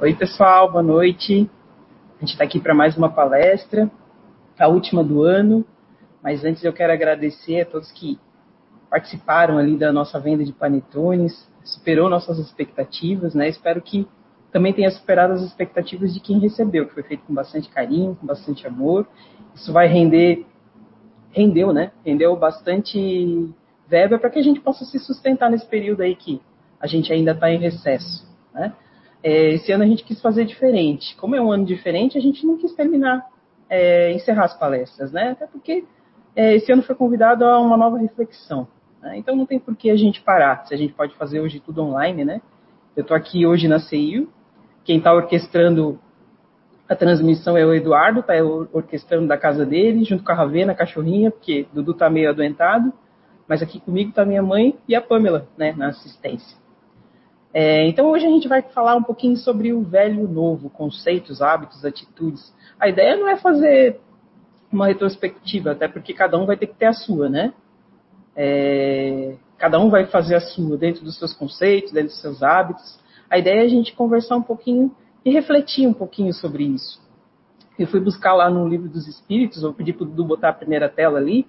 [0.00, 1.50] Oi, pessoal, boa noite.
[2.18, 3.90] A gente está aqui para mais uma palestra,
[4.56, 5.64] a última do ano,
[6.22, 8.16] mas antes eu quero agradecer a todos que
[8.88, 13.48] participaram ali da nossa venda de panetones, superou nossas expectativas, né?
[13.48, 14.06] Espero que
[14.52, 18.24] também tenha superado as expectativas de quem recebeu, que foi feito com bastante carinho, com
[18.24, 19.04] bastante amor.
[19.52, 20.46] Isso vai render,
[21.32, 21.90] rendeu, né?
[22.06, 23.52] Rendeu bastante
[23.88, 26.40] verba para que a gente possa se sustentar nesse período aí que
[26.80, 28.24] a gente ainda está em recesso,
[28.54, 28.72] né?
[29.22, 31.16] É, esse ano a gente quis fazer diferente.
[31.16, 33.26] Como é um ano diferente, a gente não quis terminar,
[33.68, 35.30] é, encerrar as palestras, né?
[35.32, 35.84] Até porque
[36.36, 38.68] é, esse ano foi convidado a uma nova reflexão.
[39.02, 39.18] Né?
[39.18, 41.82] Então não tem por que a gente parar, se a gente pode fazer hoje tudo
[41.82, 42.40] online, né?
[42.96, 44.28] Eu estou aqui hoje na CIU,
[44.84, 45.98] quem está orquestrando
[46.88, 48.34] a transmissão é o Eduardo, está
[48.72, 52.92] orquestrando da casa dele, junto com a Ravena, a cachorrinha, porque Dudu está meio adoentado,
[53.46, 56.56] mas aqui comigo está minha mãe e a Pamela, né, na assistência.
[57.60, 60.70] É, então hoje a gente vai falar um pouquinho sobre o velho e o novo,
[60.70, 62.54] conceitos, hábitos, atitudes.
[62.78, 63.98] A ideia não é fazer
[64.70, 67.52] uma retrospectiva, até porque cada um vai ter que ter a sua, né?
[68.36, 73.00] É, cada um vai fazer a sua dentro dos seus conceitos, dentro dos seus hábitos.
[73.28, 77.02] A ideia é a gente conversar um pouquinho e refletir um pouquinho sobre isso.
[77.76, 80.52] Eu fui buscar lá no livro dos Espíritos, vou pedir para o Dudu botar a
[80.52, 81.44] primeira tela ali,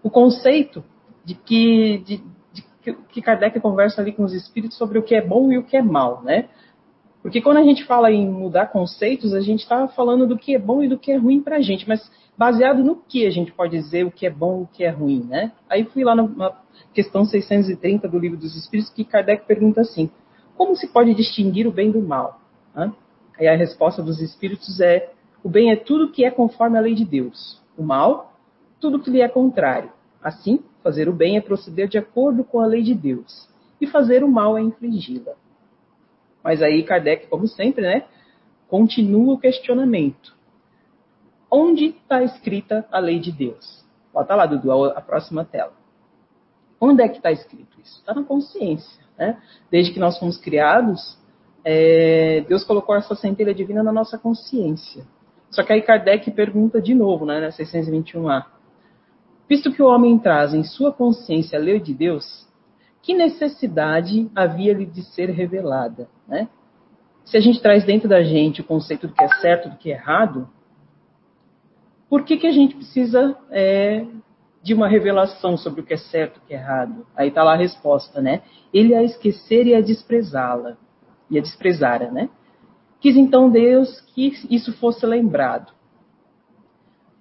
[0.00, 0.84] o conceito
[1.24, 2.22] de que, de,
[2.82, 5.76] que Kardec conversa ali com os espíritos sobre o que é bom e o que
[5.76, 6.48] é mal, né?
[7.22, 10.58] Porque quando a gente fala em mudar conceitos, a gente está falando do que é
[10.58, 13.52] bom e do que é ruim para a gente, mas baseado no que a gente
[13.52, 15.52] pode dizer o que é bom e o que é ruim, né?
[15.68, 16.56] Aí fui lá na
[16.94, 20.10] questão 630 do Livro dos Espíritos que Kardec pergunta assim:
[20.56, 22.40] como se pode distinguir o bem do mal?
[23.38, 25.12] Aí a resposta dos Espíritos é:
[25.44, 28.32] o bem é tudo que é conforme a lei de Deus, o mal,
[28.80, 29.90] tudo que lhe é contrário.
[30.22, 33.48] Assim, fazer o bem é proceder de acordo com a lei de Deus,
[33.80, 35.34] e fazer o mal é infligi-la.
[36.42, 38.04] Mas aí Kardec, como sempre, né,
[38.68, 40.36] continua o questionamento.
[41.50, 43.84] Onde está escrita a lei de Deus?
[44.12, 45.72] Bota lá, Dudu, a próxima tela.
[46.80, 47.98] Onde é que está escrito isso?
[47.98, 49.04] Está na consciência.
[49.18, 49.36] Né?
[49.70, 51.18] Desde que nós fomos criados,
[51.64, 55.04] é, Deus colocou essa centelha divina na nossa consciência.
[55.50, 58.46] Só que aí Kardec pergunta de novo, né, na 621a.
[59.50, 62.46] Visto que o homem traz em sua consciência a lei de Deus,
[63.02, 66.08] que necessidade havia-lhe de ser revelada?
[66.28, 66.48] Né?
[67.24, 69.90] Se a gente traz dentro da gente o conceito do que é certo do que
[69.90, 70.48] é errado,
[72.08, 74.06] por que, que a gente precisa é,
[74.62, 77.04] de uma revelação sobre o que é certo e o que é errado?
[77.16, 78.42] Aí está lá a resposta, né?
[78.72, 80.76] Ele a esquecer e a desprezá-la.
[81.28, 82.30] E a desprezara, né?
[83.00, 85.72] Quis então Deus que isso fosse lembrado.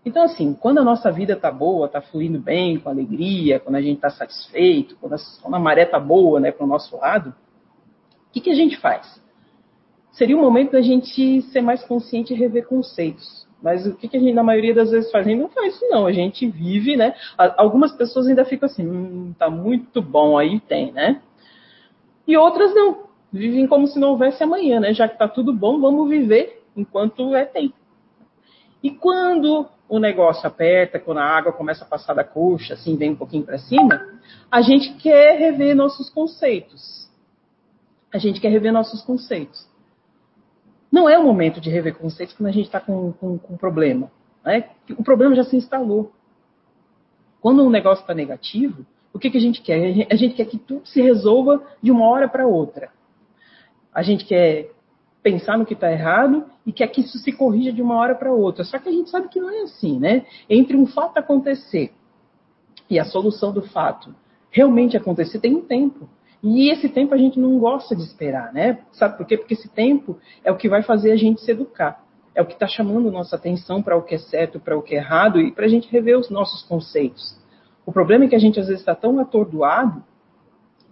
[0.06, 3.82] Então, assim, quando a nossa vida está boa, está fluindo bem, com alegria, quando a
[3.82, 7.30] gente está satisfeito, quando a, quando a maré está boa né, para o nosso lado,
[8.30, 9.22] o que, que a gente faz?
[10.12, 13.48] Seria o momento da gente ser mais consciente e rever conceitos.
[13.62, 15.26] Mas o que, que a gente, na maioria das vezes, faz?
[15.26, 16.06] A gente não faz isso, não.
[16.06, 17.14] A gente vive, né?
[17.58, 21.22] Algumas pessoas ainda ficam assim, hum, tá muito bom, aí tem, né?
[22.26, 23.10] E outras não.
[23.32, 24.94] Vivem como se não houvesse amanhã, né?
[24.94, 27.74] Já que tá tudo bom, vamos viver enquanto é tem.
[28.82, 33.12] E quando o negócio aperta, quando a água começa a passar da coxa, assim, vem
[33.12, 34.00] um pouquinho para cima,
[34.52, 37.10] a gente quer rever nossos conceitos.
[38.14, 39.68] A gente quer rever nossos conceitos.
[40.92, 44.12] Não é o momento de rever conceitos quando a gente está com, com, com problema.
[44.46, 44.70] Né?
[44.98, 46.12] O problema já se instalou.
[47.42, 50.08] Quando um negócio está negativo, o que, que a gente quer?
[50.12, 52.92] A gente quer que tudo se resolva de uma hora para outra.
[53.94, 54.72] A gente quer
[55.22, 58.32] pensar no que está errado e quer que isso se corrija de uma hora para
[58.32, 58.64] outra.
[58.64, 60.26] Só que a gente sabe que não é assim, né?
[60.50, 61.92] Entre um fato acontecer
[62.90, 64.16] e a solução do fato
[64.52, 66.10] realmente acontecer, tem um tempo.
[66.42, 68.80] E esse tempo a gente não gosta de esperar, né?
[68.92, 69.38] Sabe por quê?
[69.38, 72.04] Porque esse tempo é o que vai fazer a gente se educar.
[72.34, 74.96] É o que está chamando nossa atenção para o que é certo, para o que
[74.96, 77.38] é errado e para a gente rever os nossos conceitos.
[77.86, 80.04] O problema é que a gente às vezes está tão atordoado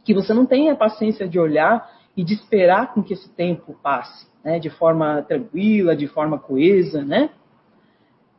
[0.04, 3.78] que você não tem a paciência de olhar e de esperar com que esse tempo
[3.84, 4.58] passe, né?
[4.58, 7.30] De forma tranquila, de forma coesa, né?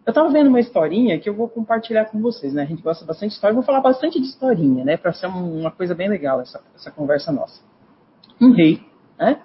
[0.04, 2.62] Eu estava vendo uma historinha que eu vou compartilhar com vocês, né?
[2.62, 4.96] A gente gosta bastante de história, vou falar bastante de historinha, né?
[4.96, 7.62] Para ser uma coisa bem legal essa, essa conversa nossa.
[8.40, 8.82] Um rei,
[9.16, 9.40] né?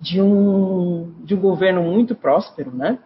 [0.00, 2.98] De um, de um governo muito próspero, né?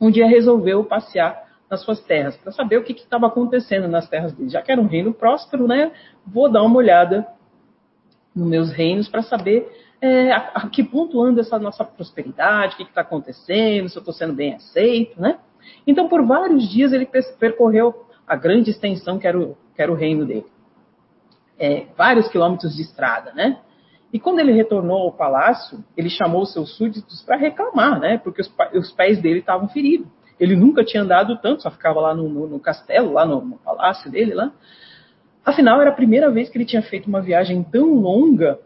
[0.00, 4.32] Um dia resolveu passear nas suas terras para saber o que estava acontecendo nas terras
[4.34, 4.50] dele.
[4.50, 5.90] Já que era um reino próspero, né?
[6.24, 7.26] Vou dar uma olhada
[8.34, 9.70] nos meus reinos para saber
[10.00, 14.00] é, a, a, que ponto anda essa nossa prosperidade, o que está acontecendo, se eu
[14.00, 15.38] estou sendo bem aceito, né?
[15.86, 17.08] Então, por vários dias, ele
[17.38, 20.46] percorreu a grande extensão que era o, que era o reino dele.
[21.58, 23.58] É, vários quilômetros de estrada, né?
[24.12, 28.18] E quando ele retornou ao palácio, ele chamou seus súditos para reclamar, né?
[28.18, 30.06] Porque os, os, pés dele estavam feridos.
[30.38, 33.56] Ele nunca tinha andado tanto, só ficava lá no, no, no castelo, lá no, no,
[33.58, 34.52] palácio dele, lá.
[35.44, 38.58] Afinal, era a primeira vez que ele tinha feito uma viagem tão longa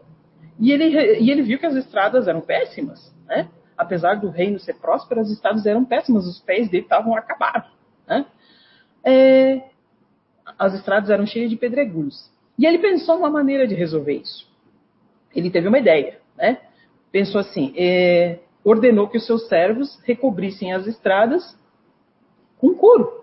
[0.59, 3.49] e ele, e ele viu que as estradas eram péssimas, né?
[3.77, 7.71] Apesar do reino ser próspero, as estradas eram péssimas, os pés dele estavam acabados,
[8.07, 8.25] né?
[9.03, 9.61] É,
[10.57, 12.29] as estradas eram cheias de pedregulhos.
[12.57, 14.49] E ele pensou uma maneira de resolver isso
[15.33, 16.59] ele teve uma ideia, né?
[17.11, 21.57] Pensou assim, é, ordenou que os seus servos recobrissem as estradas
[22.57, 23.18] com couro.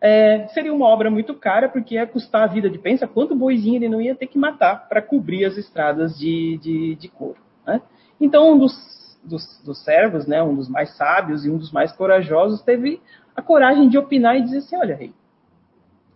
[0.00, 3.76] É, seria uma obra muito cara, porque ia custar a vida de pensa quanto boizinho
[3.76, 7.38] ele não ia ter que matar para cobrir as estradas de, de, de couro.
[7.66, 7.82] Né?
[8.18, 11.92] Então, um dos, dos, dos servos, né, um dos mais sábios e um dos mais
[11.92, 13.00] corajosos, teve
[13.36, 15.12] a coragem de opinar e dizer assim: olha, rei,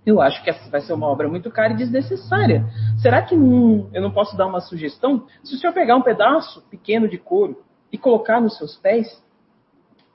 [0.06, 2.64] eu acho que essa vai ser uma obra muito cara e desnecessária.
[3.00, 5.26] Será que não, eu não posso dar uma sugestão?
[5.42, 9.22] Se o senhor pegar um pedaço pequeno de couro e colocar nos seus pés,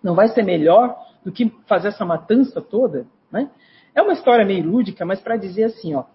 [0.02, 3.08] não vai ser melhor do que fazer essa matança toda?
[3.32, 3.50] Né?
[3.94, 6.06] É uma história meio lúdica, mas para dizer assim, ó,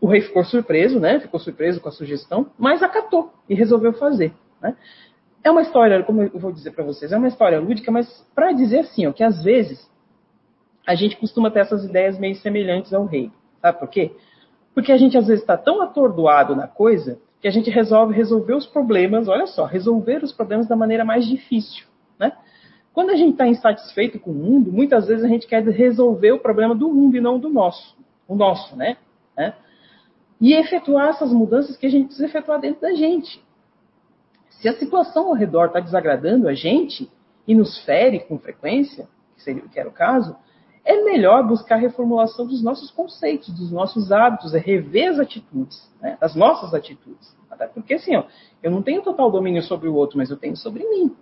[0.00, 1.20] o rei ficou surpreso, né?
[1.20, 4.32] Ficou surpreso com a sugestão, mas acatou e resolveu fazer.
[4.60, 4.76] Né?
[5.42, 8.52] É uma história, como eu vou dizer para vocês, é uma história lúdica, mas para
[8.52, 9.88] dizer assim, ó, que às vezes
[10.86, 13.30] a gente costuma ter essas ideias meio semelhantes ao rei.
[13.60, 14.12] Sabe por quê?
[14.74, 18.54] Porque a gente às vezes está tão atordoado na coisa que a gente resolve resolver
[18.54, 21.86] os problemas, olha só, resolver os problemas da maneira mais difícil.
[22.92, 26.40] Quando a gente está insatisfeito com o mundo, muitas vezes a gente quer resolver o
[26.40, 27.96] problema do mundo e não do nosso.
[28.26, 28.96] O nosso, né?
[29.36, 29.54] né?
[30.40, 33.42] E efetuar essas mudanças que a gente precisa efetuar dentro da gente.
[34.50, 37.08] Se a situação ao redor está desagradando a gente
[37.46, 40.36] e nos fere com frequência, que, seria, que era o caso,
[40.84, 45.88] é melhor buscar a reformulação dos nossos conceitos, dos nossos hábitos, é rever as atitudes,
[46.00, 47.36] né, as nossas atitudes.
[47.50, 48.24] Até porque, assim, ó,
[48.62, 51.14] eu não tenho total domínio sobre o outro, mas eu tenho sobre mim.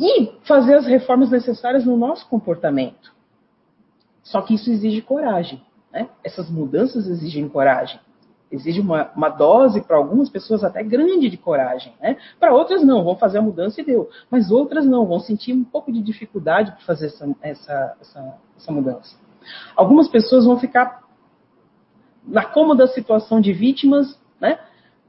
[0.00, 3.14] E fazer as reformas necessárias no nosso comportamento.
[4.22, 5.62] Só que isso exige coragem.
[5.92, 6.08] Né?
[6.24, 8.00] Essas mudanças exigem coragem
[8.50, 12.16] exige uma, uma dose para algumas pessoas até grande de coragem, né?
[12.38, 14.10] Para outras não, vão fazer a mudança e deu.
[14.30, 18.72] Mas outras não, vão sentir um pouco de dificuldade para fazer essa, essa, essa, essa
[18.72, 19.16] mudança.
[19.76, 21.02] Algumas pessoas vão ficar
[22.26, 24.58] na cômoda situação de vítimas, né?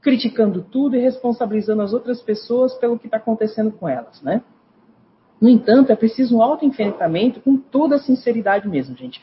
[0.01, 4.43] Criticando tudo e responsabilizando as outras pessoas pelo que está acontecendo com elas, né?
[5.41, 9.19] No entanto, é preciso um autoenfrentamento com toda a sinceridade mesmo, gente.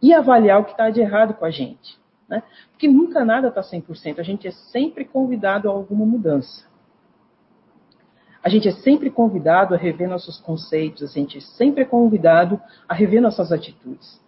[0.00, 1.98] E avaliar o que está de errado com a gente.
[2.28, 2.44] Né?
[2.70, 6.64] Porque nunca nada está 100%, a gente é sempre convidado a alguma mudança.
[8.42, 12.58] A gente é sempre convidado a rever nossos conceitos, a gente é sempre convidado
[12.88, 14.20] a rever nossas atitudes.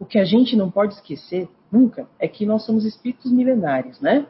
[0.00, 4.26] O que a gente não pode esquecer nunca é que nós somos espíritos milenares, né?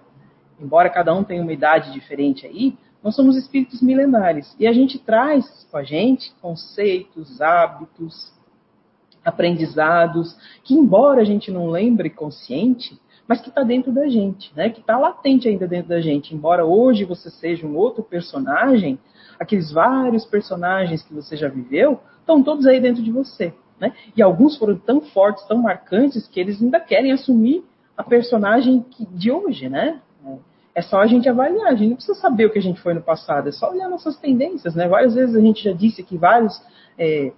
[0.61, 4.99] Embora cada um tenha uma idade diferente aí, nós somos espíritos milenares e a gente
[4.99, 8.33] traz com a gente conceitos, hábitos,
[9.25, 14.69] aprendizados que, embora a gente não lembre consciente, mas que está dentro da gente, né?
[14.71, 16.35] que está latente ainda dentro da gente.
[16.35, 18.99] Embora hoje você seja um outro personagem,
[19.39, 23.55] aqueles vários personagens que você já viveu estão todos aí dentro de você.
[23.81, 23.93] Né?
[24.17, 27.65] E alguns foram tão fortes, tão marcantes, que eles ainda querem assumir
[27.97, 29.69] a personagem de hoje.
[29.69, 30.01] Né?
[30.75, 32.95] É só a gente avaliar, a gente não precisa saber o que a gente foi
[32.95, 34.75] no passado, é só olhar nossas tendências.
[34.75, 34.89] Né?
[34.89, 36.63] Várias vezes a gente já disse que vários
[36.99, 37.33] é,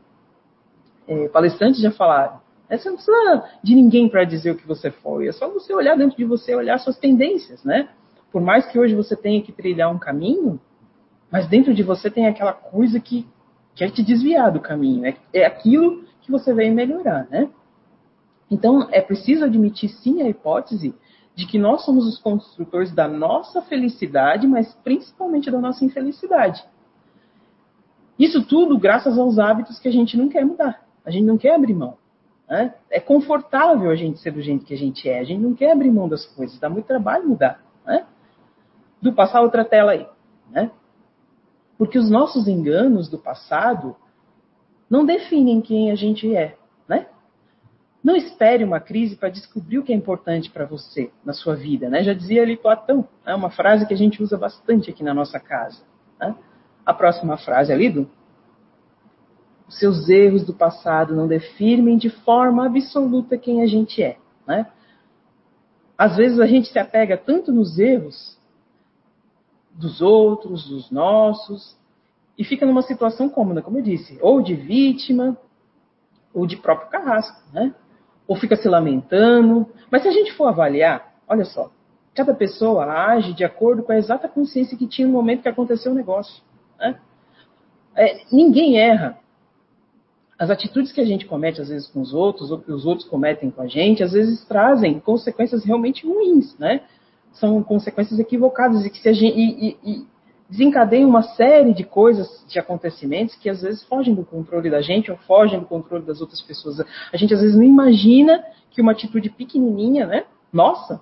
[1.08, 2.44] é, palestrantes já falaram
[2.76, 5.28] você não precisa de ninguém para dizer o que você foi.
[5.28, 7.88] É só você olhar dentro de você, olhar suas tendências, né?
[8.32, 10.60] Por mais que hoje você tenha que trilhar um caminho,
[11.30, 13.26] mas dentro de você tem aquela coisa que
[13.74, 15.06] quer te desviar do caminho.
[15.06, 17.48] É, é aquilo que você veio melhorar, né?
[18.50, 20.94] Então, é preciso admitir sim a hipótese
[21.34, 26.64] de que nós somos os construtores da nossa felicidade, mas principalmente da nossa infelicidade.
[28.18, 30.86] Isso tudo graças aos hábitos que a gente não quer mudar.
[31.04, 31.96] A gente não quer abrir mão.
[32.48, 32.74] Né?
[32.88, 35.18] É confortável a gente ser do jeito que a gente é.
[35.18, 36.58] A gente não quer abrir mão das coisas.
[36.58, 37.60] Dá muito trabalho mudar.
[37.84, 38.06] Né?
[39.02, 40.06] Do passar outra tela aí.
[40.50, 40.70] Né?
[41.76, 43.96] Porque os nossos enganos do passado
[44.88, 46.56] não definem quem a gente é.
[48.04, 51.88] Não espere uma crise para descobrir o que é importante para você na sua vida.
[51.88, 52.04] Né?
[52.04, 53.08] Já dizia ali Platão.
[53.24, 53.34] É né?
[53.34, 55.82] uma frase que a gente usa bastante aqui na nossa casa.
[56.20, 56.36] Né?
[56.84, 58.06] A próxima frase ali do
[59.66, 64.18] os seus erros do passado não definem de forma absoluta quem a gente é.
[64.46, 64.70] Né?
[65.96, 68.38] Às vezes a gente se apega tanto nos erros
[69.72, 71.74] dos outros, dos nossos,
[72.36, 75.36] e fica numa situação cômoda, como eu disse, ou de vítima,
[76.34, 77.74] ou de próprio carrasco, né?
[78.26, 79.66] Ou fica se lamentando.
[79.90, 81.70] Mas se a gente for avaliar, olha só,
[82.14, 85.90] Cada pessoa age de acordo com a exata consciência que tinha no momento que aconteceu
[85.90, 86.42] o negócio.
[86.78, 86.96] Né?
[87.96, 89.18] É, ninguém erra.
[90.38, 93.08] As atitudes que a gente comete, às vezes, com os outros, ou que os outros
[93.08, 96.82] cometem com a gente, às vezes trazem consequências realmente ruins, né?
[97.32, 100.06] São consequências equivocadas e que se a gente, e, e,
[100.48, 105.10] desencadeiam uma série de coisas, de acontecimentos que às vezes fogem do controle da gente
[105.10, 106.80] ou fogem do controle das outras pessoas.
[107.12, 110.24] A gente às vezes não imagina que uma atitude pequenininha, né?
[110.52, 111.00] Nossa,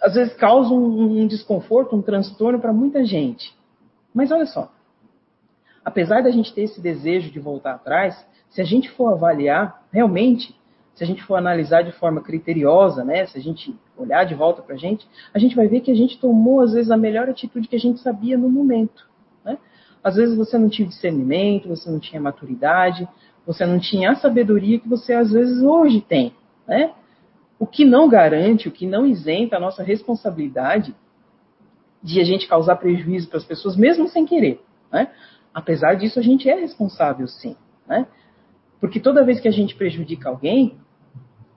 [0.00, 3.54] às vezes causa um, um desconforto, um transtorno para muita gente.
[4.12, 4.70] Mas olha só,
[5.84, 8.14] apesar da gente ter esse desejo de voltar atrás,
[8.50, 10.54] se a gente for avaliar realmente,
[10.94, 14.62] se a gente for analisar de forma criteriosa, né, se a gente olhar de volta
[14.62, 17.28] para a gente, a gente vai ver que a gente tomou às vezes a melhor
[17.28, 19.08] atitude que a gente sabia no momento.
[19.44, 19.58] Né?
[20.02, 23.08] Às vezes você não tinha discernimento, você não tinha maturidade,
[23.44, 26.32] você não tinha a sabedoria que você às vezes hoje tem.
[26.66, 26.92] Né?
[27.58, 30.94] O que não garante, o que não isenta a nossa responsabilidade
[32.00, 34.62] de a gente causar prejuízo para as pessoas, mesmo sem querer.
[34.92, 35.10] Né?
[35.52, 37.56] Apesar disso, a gente é responsável, sim.
[37.86, 38.06] Né?
[38.80, 40.76] Porque toda vez que a gente prejudica alguém,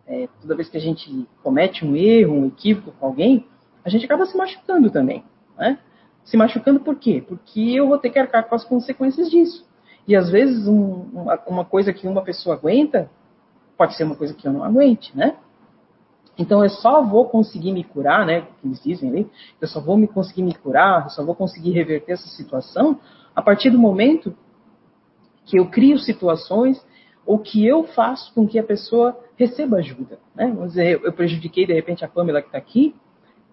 [0.07, 3.45] é, toda vez que a gente comete um erro, um equívoco com alguém,
[3.83, 5.23] a gente acaba se machucando também.
[5.57, 5.77] Né?
[6.23, 7.23] Se machucando por quê?
[7.27, 9.65] Porque eu vou ter que arcar com as consequências disso.
[10.07, 13.09] E às vezes um, uma, uma, coisa que uma pessoa aguenta
[13.77, 15.35] pode ser uma coisa que eu não aguente, né?
[16.37, 18.41] Então eu só vou conseguir me curar, né?
[18.41, 21.71] Que eles dizem ali, eu só vou me conseguir me curar, eu só vou conseguir
[21.71, 22.99] reverter essa situação
[23.35, 24.33] a partir do momento
[25.45, 26.83] que eu crio situações
[27.27, 30.17] ou que eu faço com que a pessoa receba ajuda.
[30.33, 30.47] Né?
[30.47, 32.95] Vamos dizer, eu prejudiquei de repente a Pamela que está aqui,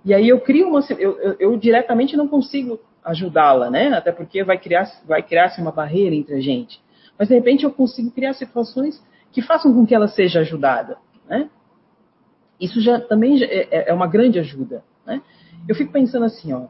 [0.05, 0.81] e aí eu crio uma.
[0.91, 3.89] Eu, eu, eu diretamente não consigo ajudá-la, né?
[3.89, 6.81] Até porque vai criar, vai criar-se uma barreira entre a gente.
[7.19, 9.03] Mas de repente eu consigo criar situações
[9.33, 11.49] que façam com que ela seja ajudada, né?
[12.61, 14.85] Isso já também é, é, é uma grande ajuda.
[15.05, 15.21] Né?
[15.69, 16.67] Eu fico pensando assim, ó,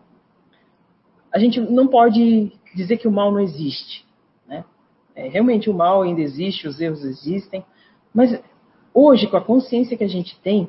[1.33, 4.04] a gente não pode dizer que o mal não existe.
[5.15, 7.65] É, realmente o mal ainda existe, os erros existem,
[8.13, 8.41] mas
[8.93, 10.69] hoje, com a consciência que a gente tem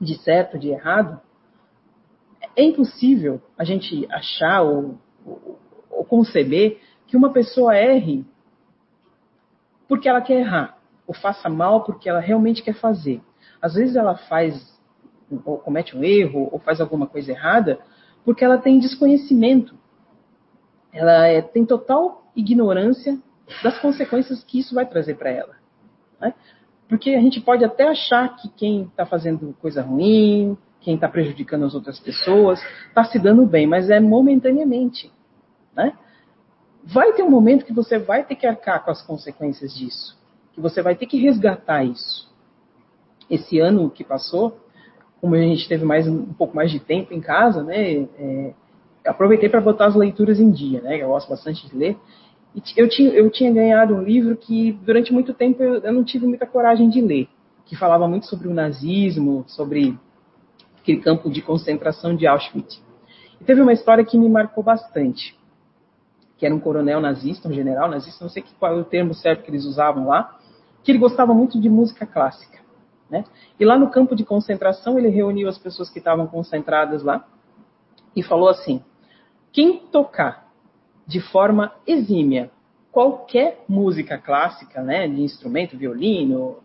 [0.00, 1.20] de certo, de errado,
[2.54, 5.58] é impossível a gente achar ou, ou,
[5.90, 8.24] ou conceber que uma pessoa erre
[9.88, 13.22] porque ela quer errar, ou faça mal porque ela realmente quer fazer.
[13.62, 14.78] Às vezes ela faz,
[15.44, 17.78] ou comete um erro, ou faz alguma coisa errada,
[18.24, 19.76] porque ela tem desconhecimento.
[20.92, 23.18] Ela é, tem total ignorância
[23.62, 25.54] das consequências que isso vai trazer para ela.
[26.20, 26.34] Né?
[26.88, 31.64] Porque a gente pode até achar que quem está fazendo coisa ruim, quem está prejudicando
[31.64, 35.12] as outras pessoas, está se dando bem, mas é momentaneamente.
[35.74, 35.92] Né?
[36.84, 40.16] Vai ter um momento que você vai ter que arcar com as consequências disso,
[40.52, 42.26] que você vai ter que resgatar isso
[43.28, 44.60] esse ano que passou,
[45.20, 48.54] como a gente teve mais um pouco mais de tempo em casa, né, é,
[49.04, 51.96] aproveitei para botar as leituras em dia, né, eu gosto bastante de ler.
[52.74, 56.26] Eu tinha, eu tinha ganhado um livro que durante muito tempo eu, eu não tive
[56.26, 57.28] muita coragem de ler,
[57.66, 59.98] que falava muito sobre o nazismo, sobre
[60.80, 62.82] aquele campo de concentração de Auschwitz.
[63.38, 65.38] E teve uma história que me marcou bastante,
[66.38, 69.42] que era um coronel nazista, um general nazista, não sei qual é o termo certo
[69.42, 70.38] que eles usavam lá,
[70.82, 72.58] que ele gostava muito de música clássica.
[73.10, 73.24] Né?
[73.60, 77.26] E lá no campo de concentração, ele reuniu as pessoas que estavam concentradas lá
[78.14, 78.82] e falou assim:
[79.52, 80.45] quem tocar
[81.06, 82.50] de forma exímia
[82.90, 86.56] qualquer música clássica, né, de instrumento, violino,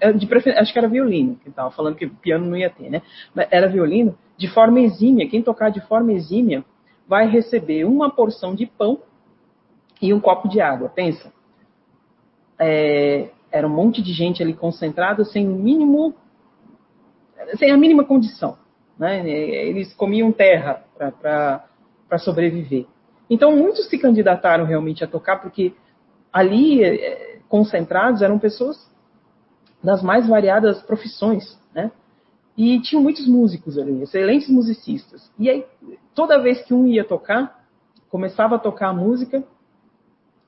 [0.00, 0.58] é, de prefer...
[0.58, 3.02] acho que era violino, que estava falando que piano não ia ter, né?
[3.34, 6.64] Mas era violino, de forma exímia, quem tocar de forma exímia
[7.06, 9.00] vai receber uma porção de pão
[10.02, 10.88] e um copo de água.
[10.88, 11.32] Pensa.
[12.58, 16.14] É, era um monte de gente ali concentrada sem o mínimo,
[17.56, 18.58] sem a mínima condição.
[18.98, 19.28] Né?
[19.28, 22.86] Eles comiam terra para sobreviver.
[23.28, 25.74] Então muitos se candidataram realmente a tocar porque
[26.32, 28.90] ali eh, concentrados eram pessoas
[29.82, 31.90] das mais variadas profissões, né?
[32.56, 35.30] E tinham muitos músicos ali, excelentes musicistas.
[35.38, 35.64] E aí
[36.14, 37.64] toda vez que um ia tocar,
[38.08, 39.44] começava a tocar a música,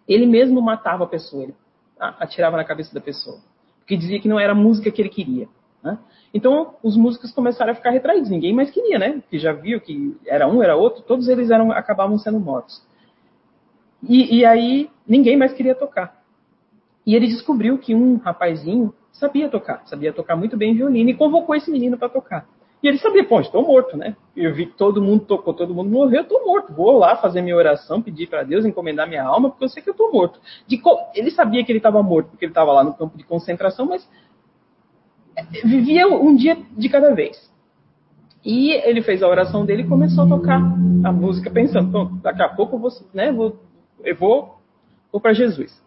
[0.09, 1.45] ele mesmo matava a pessoa.
[1.45, 1.55] Ele
[1.97, 3.39] atirava na cabeça da pessoa.
[3.79, 5.49] Porque dizia que não era a música que ele queria.
[5.83, 5.99] Né?
[6.33, 8.31] Então, os músicos começaram a ficar retraídos.
[8.31, 9.13] Ninguém mais queria, né?
[9.21, 12.83] Porque já viu que era um, era outro, todos eles eram, acabavam sendo mortos.
[14.03, 16.23] E, e aí, ninguém mais queria tocar.
[17.07, 21.55] E ele descobriu que um rapazinho sabia tocar, sabia tocar muito bem violino e convocou
[21.55, 22.47] esse menino para tocar.
[22.83, 24.17] E ele sabia, pô, estou morto, né?
[24.35, 26.73] Eu vi que todo mundo tocou, todo mundo morreu, estou morto.
[26.73, 29.91] Vou lá fazer minha oração, pedir para Deus, encomendar minha alma, porque eu sei que
[29.91, 30.41] eu estou morto.
[30.67, 30.81] De,
[31.15, 34.09] ele sabia que ele estava morto, porque ele estava lá no campo de concentração, mas
[35.65, 37.51] vivia um dia de cada vez.
[38.45, 40.57] E ele fez a oração dele e começou a tocar
[41.05, 43.61] a música, pensando, daqui a pouco eu vou, né, vou,
[44.03, 44.61] eu vou,
[45.13, 45.81] vou para Jesus.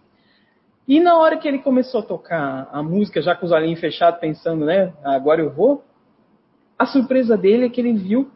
[0.88, 4.20] E na hora que ele começou a tocar a música, já com os olhinhos fechados,
[4.20, 5.84] pensando, né, agora eu vou,
[6.78, 8.30] a surpresa dele é que ele viu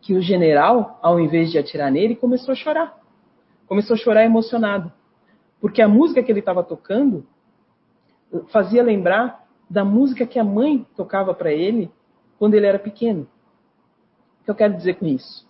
[0.00, 2.98] que o general, ao invés de atirar nele, começou a chorar.
[3.66, 4.90] Começou a chorar emocionado.
[5.60, 7.26] Porque a música que ele estava tocando
[8.48, 9.39] fazia lembrar
[9.70, 11.88] da música que a mãe tocava para ele
[12.38, 13.28] quando ele era pequeno.
[14.40, 15.48] O que eu quero dizer com isso?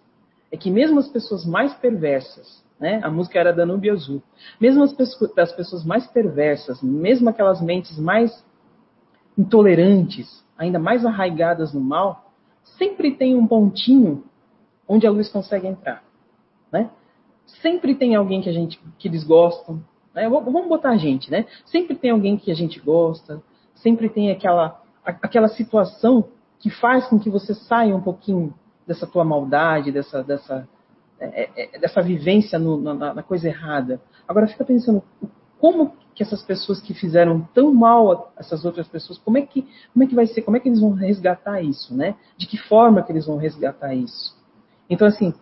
[0.53, 3.01] É que mesmo as pessoas mais perversas, né?
[3.03, 4.23] A música era da Nubia Azul.
[4.61, 8.45] Mesmo as pessoas, as pessoas mais perversas, mesmo aquelas mentes mais
[9.39, 12.31] intolerantes, ainda mais arraigadas no mal,
[12.77, 14.25] sempre tem um pontinho
[14.87, 16.03] onde a luz consegue entrar,
[16.71, 16.91] né?
[17.47, 19.83] Sempre tem alguém que a gente que eles gostam,
[20.15, 20.29] né?
[20.29, 21.47] Vamos botar a gente, né?
[21.65, 23.43] Sempre tem alguém que a gente gosta,
[23.83, 28.55] sempre tem aquela aquela situação que faz com que você saia um pouquinho
[28.87, 30.69] dessa tua maldade, dessa dessa
[31.19, 34.01] é, é, é, dessa vivência no, na, na, coisa errada.
[34.27, 35.03] Agora fica pensando
[35.59, 39.67] como que essas pessoas que fizeram tão mal a essas outras pessoas, como é que
[39.93, 42.15] como é que vai ser, como é que eles vão resgatar isso, né?
[42.37, 44.35] De que forma que eles vão resgatar isso?
[44.89, 45.35] Então assim,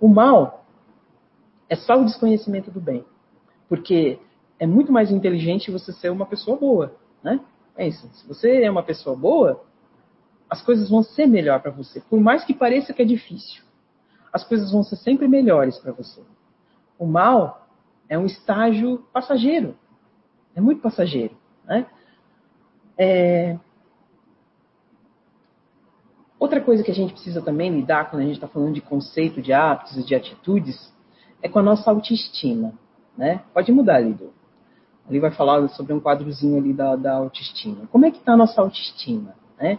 [0.00, 0.64] o mal
[1.68, 3.04] é só o desconhecimento do bem,
[3.68, 4.18] porque
[4.58, 7.40] é muito mais inteligente você ser uma pessoa boa, né?
[7.86, 7.90] É.
[7.90, 9.64] Se você é uma pessoa boa,
[10.48, 13.62] as coisas vão ser melhor para você, por mais que pareça que é difícil
[14.32, 16.22] as coisas vão ser sempre melhores para você.
[16.98, 17.68] O mal
[18.08, 19.76] é um estágio passageiro.
[20.54, 21.36] É muito passageiro.
[21.64, 21.86] Né?
[22.98, 23.58] É...
[26.38, 29.42] Outra coisa que a gente precisa também lidar quando a gente está falando de conceito,
[29.42, 30.92] de hábitos e de atitudes
[31.42, 32.72] é com a nossa autoestima.
[33.16, 33.42] Né?
[33.52, 34.32] Pode mudar, Lido.
[35.10, 37.86] Ali vai falar sobre um quadrozinho ali da, da autoestima.
[37.90, 39.34] Como é que está a nossa autoestima?
[39.60, 39.78] Né?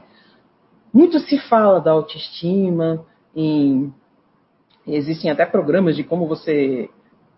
[0.93, 3.91] Muito se fala da autoestima em
[4.85, 6.89] Existem até programas de como você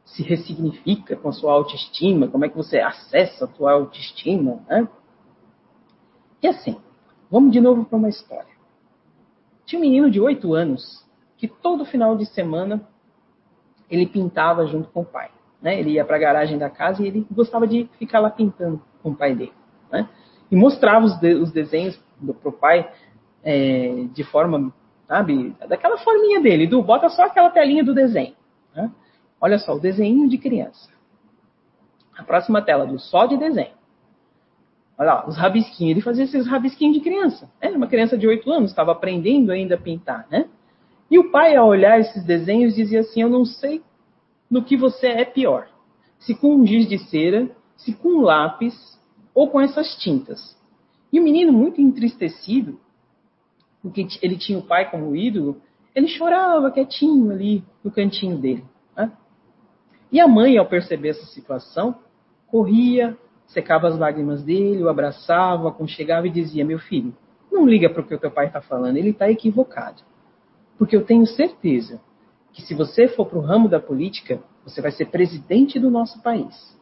[0.05, 4.88] se ressignifica com a sua autoestima, como é que você acessa a sua autoestima, né?
[6.41, 6.77] E assim,
[7.29, 8.51] vamos de novo para uma história.
[9.65, 11.06] Tinha um menino de 8 anos
[11.38, 12.88] que todo final de semana
[13.89, 15.29] ele pintava junto com o pai.
[15.63, 15.80] Né?
[15.80, 19.12] Ele ia para a garagem da casa e ele gostava de ficar lá pintando com
[19.12, 19.54] o pai dele.
[19.89, 20.08] Né?
[20.52, 21.97] E mostrava os, de, os desenhos
[22.41, 22.91] para o pai
[23.41, 24.71] é, de forma
[25.08, 25.56] sabe?
[25.67, 28.36] Daquela forminha dele, do bota só aquela telinha do desenho.
[28.76, 28.91] Né?
[29.39, 30.91] Olha só, o desenho de criança.
[32.17, 33.73] A próxima tela do só de desenho.
[34.97, 35.91] Olha lá, os rabisquinhos.
[35.91, 37.49] Ele fazia esses rabisquinhos de criança.
[37.62, 37.69] Né?
[37.71, 40.47] Uma criança de 8 anos, estava aprendendo ainda a pintar, né?
[41.12, 43.84] E o pai, ao olhar esses desenhos, dizia assim: Eu não sei
[44.53, 45.67] no que você é pior.
[46.19, 48.99] Se com um giz de cera, se com um lápis
[49.33, 50.55] ou com essas tintas.
[51.11, 52.79] E o menino, muito entristecido,
[53.81, 55.59] porque ele tinha o pai como ídolo,
[55.95, 58.63] ele chorava quietinho ali no cantinho dele.
[58.95, 59.11] Né?
[60.11, 61.95] E a mãe, ao perceber essa situação,
[62.45, 67.11] corria, secava as lágrimas dele, o abraçava, aconchegava e dizia: Meu filho,
[67.51, 70.03] não liga para o que o teu pai está falando, ele está equivocado.
[70.77, 71.99] Porque eu tenho certeza
[72.53, 76.21] que se você for para o ramo da política, você vai ser presidente do nosso
[76.21, 76.77] país.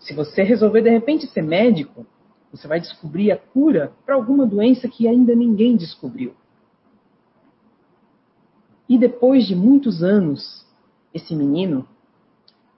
[0.00, 2.04] Se você resolver de repente ser médico,
[2.50, 6.34] você vai descobrir a cura para alguma doença que ainda ninguém descobriu.
[8.88, 10.66] E depois de muitos anos,
[11.14, 11.86] esse menino,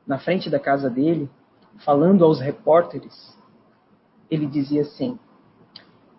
[0.07, 1.31] na frente da casa dele,
[1.79, 3.35] falando aos repórteres,
[4.31, 5.19] ele dizia assim: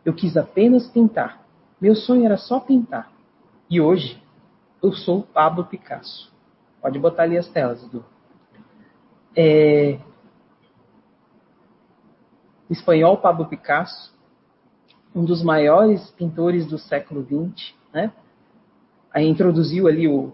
[0.03, 1.45] Eu quis apenas pintar.
[1.79, 3.11] Meu sonho era só pintar.
[3.69, 4.22] E hoje
[4.83, 6.29] eu sou Pablo Picasso.
[6.81, 8.03] Pode botar ali as telas, Edu.
[9.35, 9.97] É,
[12.69, 14.13] espanhol Pablo Picasso,
[15.15, 18.11] um dos maiores pintores do século XX, né?
[19.13, 20.33] Aí introduziu ali o,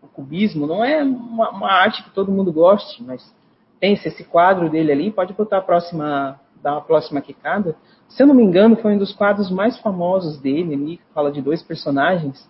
[0.00, 0.66] o cubismo.
[0.66, 3.34] Não é uma, uma, arte que todo mundo goste, mas
[3.78, 5.10] pense esse quadro dele ali.
[5.10, 7.76] Pode botar a próxima, dar próxima quicada.
[8.08, 10.74] Se eu não me engano, foi um dos quadros mais famosos dele.
[10.74, 12.48] Ali fala de dois personagens.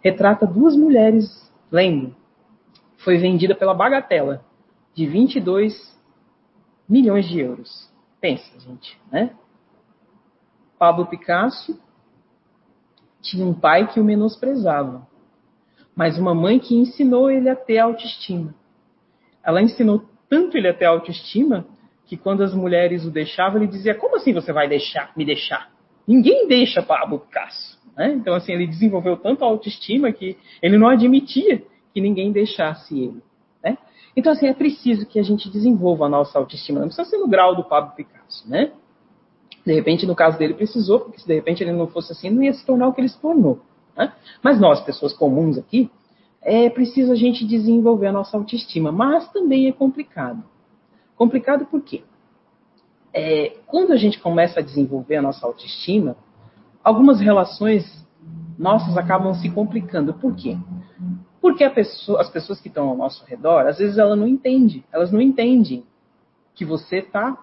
[0.00, 2.14] Retrata duas mulheres lendo.
[2.98, 4.44] Foi vendida pela bagatela
[4.94, 5.98] de 22
[6.88, 7.90] milhões de euros.
[8.20, 9.34] Pensa, gente, né?
[10.78, 11.78] Pablo Picasso
[13.20, 15.06] tinha um pai que o menosprezava,
[15.94, 18.54] mas uma mãe que ensinou ele a ter autoestima.
[19.42, 21.66] Ela ensinou tanto ele a ter autoestima
[22.06, 25.70] que quando as mulheres o deixavam, ele dizia: Como assim você vai deixar, me deixar?
[26.06, 27.79] Ninguém deixa Pablo Picasso.
[27.96, 28.12] Né?
[28.12, 33.22] Então, assim, ele desenvolveu tanto autoestima que ele não admitia que ninguém deixasse ele.
[34.16, 36.80] Então, assim, é preciso que a gente desenvolva a nossa autoestima.
[36.80, 38.72] Não precisa ser no grau do Pablo Picasso, né?
[39.64, 42.42] De repente, no caso dele, precisou, porque se de repente ele não fosse assim, não
[42.42, 43.60] ia se tornar o que ele se tornou.
[43.96, 44.12] Né?
[44.42, 45.90] Mas nós, pessoas comuns aqui,
[46.42, 50.42] é preciso a gente desenvolver a nossa autoestima, mas também é complicado.
[51.14, 52.02] Complicado por quê?
[53.12, 56.16] É, quando a gente começa a desenvolver a nossa autoestima,
[56.82, 57.84] algumas relações
[58.58, 60.12] nossas acabam se complicando.
[60.14, 60.56] Por quê?
[61.40, 65.10] Porque pessoa, as pessoas que estão ao nosso redor, às vezes ela não entende, elas
[65.10, 65.84] não entendem
[66.54, 67.38] que você está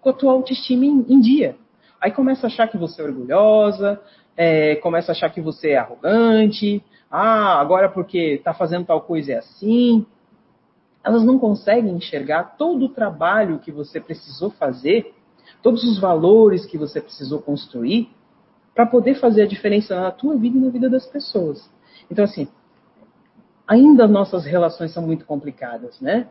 [0.00, 1.56] com a tua autoestima em, em, dia.
[2.00, 4.00] Aí começa a achar que você é orgulhosa,
[4.36, 9.32] é, começa a achar que você é arrogante, ah, agora porque está fazendo tal coisa
[9.32, 10.06] é assim.
[11.02, 15.12] Elas não conseguem enxergar todo o trabalho que você precisou fazer,
[15.62, 18.15] todos os valores que você precisou construir
[18.76, 21.66] para poder fazer a diferença na tua vida e na vida das pessoas.
[22.10, 22.46] Então, assim,
[23.66, 26.28] ainda nossas relações são muito complicadas, né?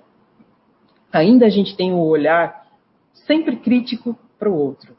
[1.11, 2.67] Ainda a gente tem o um olhar
[3.25, 4.95] sempre crítico para o outro.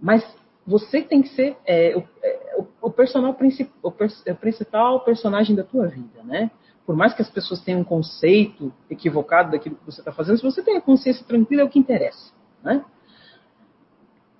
[0.00, 0.24] Mas
[0.64, 3.36] você tem que ser é, o, é, o, personal,
[3.82, 6.52] o, o principal personagem da tua vida, né?
[6.86, 10.44] Por mais que as pessoas tenham um conceito equivocado daquilo que você está fazendo, se
[10.44, 12.84] você tem a consciência tranquila, é o que interessa, né?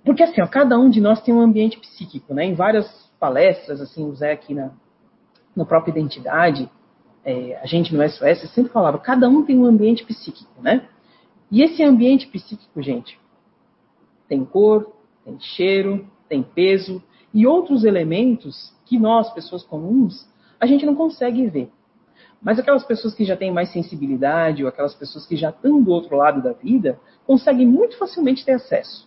[0.07, 2.45] Porque assim, ó, cada um de nós tem um ambiente psíquico, né?
[2.45, 2.89] Em várias
[3.19, 4.71] palestras, assim, o Zé aqui na,
[5.53, 6.71] no próprio Identidade,
[7.25, 10.87] é, a gente no SOS sempre falava, cada um tem um ambiente psíquico, né?
[11.51, 13.19] E esse ambiente psíquico, gente,
[14.29, 14.93] tem cor,
[15.25, 20.25] tem cheiro, tem peso e outros elementos que nós, pessoas comuns,
[20.57, 21.69] a gente não consegue ver.
[22.41, 25.91] Mas aquelas pessoas que já têm mais sensibilidade ou aquelas pessoas que já estão do
[25.91, 29.05] outro lado da vida, conseguem muito facilmente ter acesso.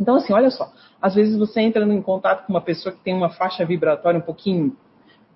[0.00, 0.72] Então, assim, olha só.
[1.00, 4.22] Às vezes você entra em contato com uma pessoa que tem uma faixa vibratória um
[4.22, 4.76] pouquinho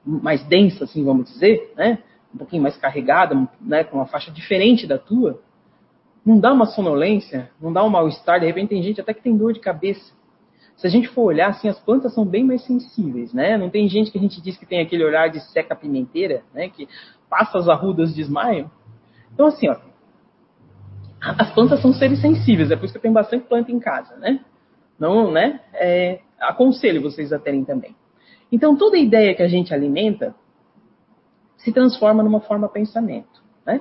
[0.05, 1.99] mais densa, assim, vamos dizer, né?
[2.35, 3.85] Um pouquinho mais carregada, né?
[3.85, 5.41] Com uma faixa diferente da tua.
[6.25, 8.41] Não dá uma sonolência, não dá um mal-estar.
[8.41, 10.13] De repente tem gente até que tem dor de cabeça.
[10.77, 13.59] Se a gente for olhar, assim, as plantas são bem mais sensíveis, né?
[13.59, 16.69] Não tem gente que a gente diz que tem aquele olhar de seca pimenteira, né?
[16.69, 16.89] Que
[17.29, 18.71] passa as arrudas desmaiam.
[19.33, 19.77] Então, assim, ó,
[21.21, 24.17] as plantas são seres sensíveis, é por isso que eu tenho bastante planta em casa,
[24.17, 24.41] né?
[25.03, 25.59] Não, né?
[25.75, 27.97] É, aconselho vocês a terem também.
[28.53, 30.33] Então, toda ideia que a gente alimenta
[31.57, 33.43] se transforma numa forma pensamento.
[33.67, 33.81] Né?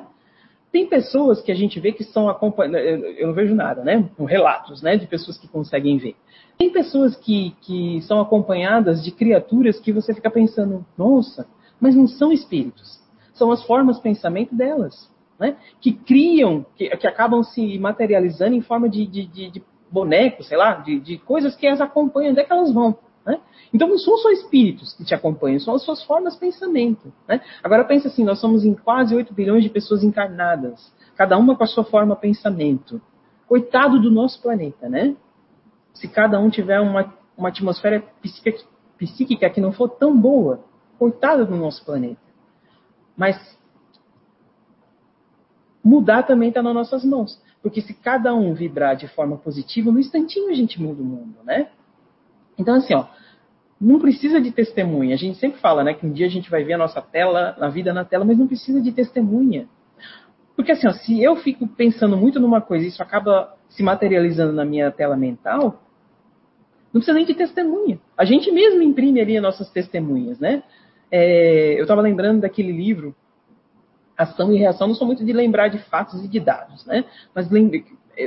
[0.72, 2.82] Tem pessoas que a gente vê que são acompanhadas,
[3.20, 4.10] eu não vejo nada, né?
[4.18, 6.16] Relatos né, de pessoas que conseguem ver.
[6.58, 11.46] Tem pessoas que, que são acompanhadas de criaturas que você fica pensando, nossa,
[11.80, 13.00] mas não são espíritos.
[13.36, 15.08] São as formas pensamento delas.
[15.40, 15.56] Né?
[15.80, 20.58] Que criam, que, que acabam se materializando em forma de, de, de, de bonecos, sei
[20.58, 22.97] lá, de, de coisas que as acompanham, onde é que elas vão.
[23.25, 23.39] Né?
[23.73, 27.13] Então não são só espíritos que te acompanham, são as suas formas de pensamento.
[27.27, 27.41] Né?
[27.62, 31.63] Agora pensa assim, nós somos em quase 8 bilhões de pessoas encarnadas, cada uma com
[31.63, 33.01] a sua forma de pensamento.
[33.47, 35.15] Coitado do nosso planeta, né?
[35.93, 38.63] Se cada um tiver uma, uma atmosfera psíquica,
[38.97, 40.63] psíquica que não for tão boa,
[40.97, 42.21] coitado do nosso planeta.
[43.17, 43.38] Mas
[45.84, 47.41] mudar também está nas nossas mãos.
[47.62, 51.38] Porque se cada um vibrar de forma positiva, no instantinho a gente muda o mundo,
[51.43, 51.69] né?
[52.58, 53.06] Então, assim, ó,
[53.80, 55.15] não precisa de testemunha.
[55.15, 57.56] A gente sempre fala, né, que um dia a gente vai ver a nossa tela,
[57.60, 59.67] a vida na tela, mas não precisa de testemunha.
[60.56, 64.54] Porque assim, ó, se eu fico pensando muito numa coisa e isso acaba se materializando
[64.54, 65.82] na minha tela mental,
[66.93, 68.00] não precisa nem de testemunha.
[68.17, 70.62] A gente mesmo imprime ali as nossas testemunhas, né?
[71.10, 73.15] É, eu estava lembrando daquele livro,
[74.22, 77.06] Ação e Reação, não sou muito de lembrar de fatos e de dados, né?
[77.34, 77.50] Mas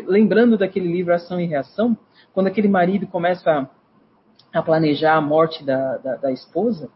[0.07, 1.97] lembrando daquele livro Ação e Reação,
[2.33, 3.69] quando aquele marido começa a
[4.55, 6.89] a planejar a morte da, da, da esposa,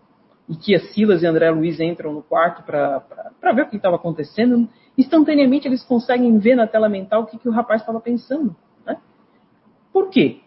[0.48, 3.96] e que a Silas e André Luiz entram no quarto para ver o que estava
[3.96, 8.56] acontecendo, instantaneamente eles conseguem ver na tela mental o que, que o rapaz estava pensando.
[8.86, 8.96] Né?
[9.92, 10.40] Por quê?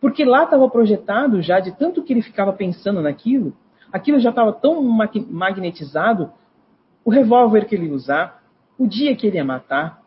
[0.00, 3.54] Porque lá estava projetado já, de tanto que ele ficava pensando naquilo,
[3.92, 6.32] aquilo já estava tão magnetizado,
[7.06, 8.42] o revólver que ele usar,
[8.76, 10.02] o dia que ele ia matar,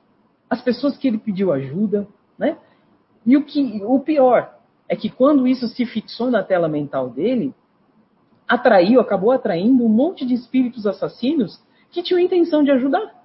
[0.50, 2.06] as pessoas que ele pediu ajuda,
[2.38, 2.58] né?
[3.26, 4.54] E o que o pior,
[4.88, 7.56] é que quando isso se fixou na tela mental dele,
[8.46, 13.24] atraiu, acabou atraindo um monte de espíritos assassinos que tinham a intenção de ajudar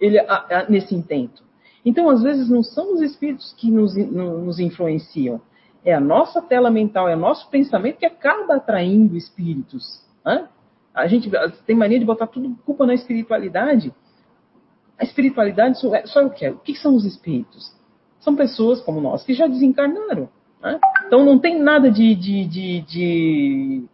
[0.00, 1.44] ele a, a, nesse intento.
[1.84, 5.40] Então, às vezes, não são os espíritos que nos, nos influenciam,
[5.84, 10.04] é a nossa tela mental, é o nosso pensamento que acaba atraindo espíritos.
[10.24, 10.48] Né?
[10.94, 11.30] A gente
[11.66, 13.92] tem mania de botar tudo culpa na espiritualidade.
[14.98, 16.48] A espiritualidade só é, só é o que?
[16.48, 17.74] O que são os espíritos?
[18.20, 20.28] São pessoas como nós que já desencarnaram.
[20.62, 20.78] Né?
[21.06, 23.84] Então não tem nada de, de, de, de,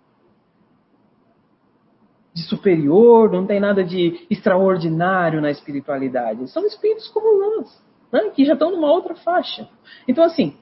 [2.34, 6.50] de superior, não tem nada de extraordinário na espiritualidade.
[6.50, 7.82] São espíritos como nós,
[8.12, 8.30] né?
[8.30, 9.68] que já estão numa outra faixa.
[10.06, 10.56] Então, assim,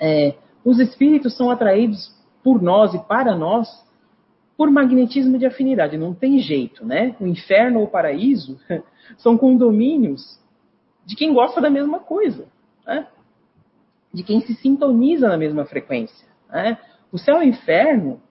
[0.00, 3.68] é, os espíritos são atraídos por nós e para nós
[4.62, 5.98] por magnetismo de afinidade.
[5.98, 7.16] Não tem jeito, né?
[7.18, 8.60] O inferno ou o paraíso
[9.18, 10.38] são condomínios
[11.04, 12.46] de quem gosta da mesma coisa,
[12.86, 13.08] né?
[14.14, 16.28] de quem se sintoniza na mesma frequência.
[16.48, 16.78] Né?
[17.10, 18.22] O céu e o inferno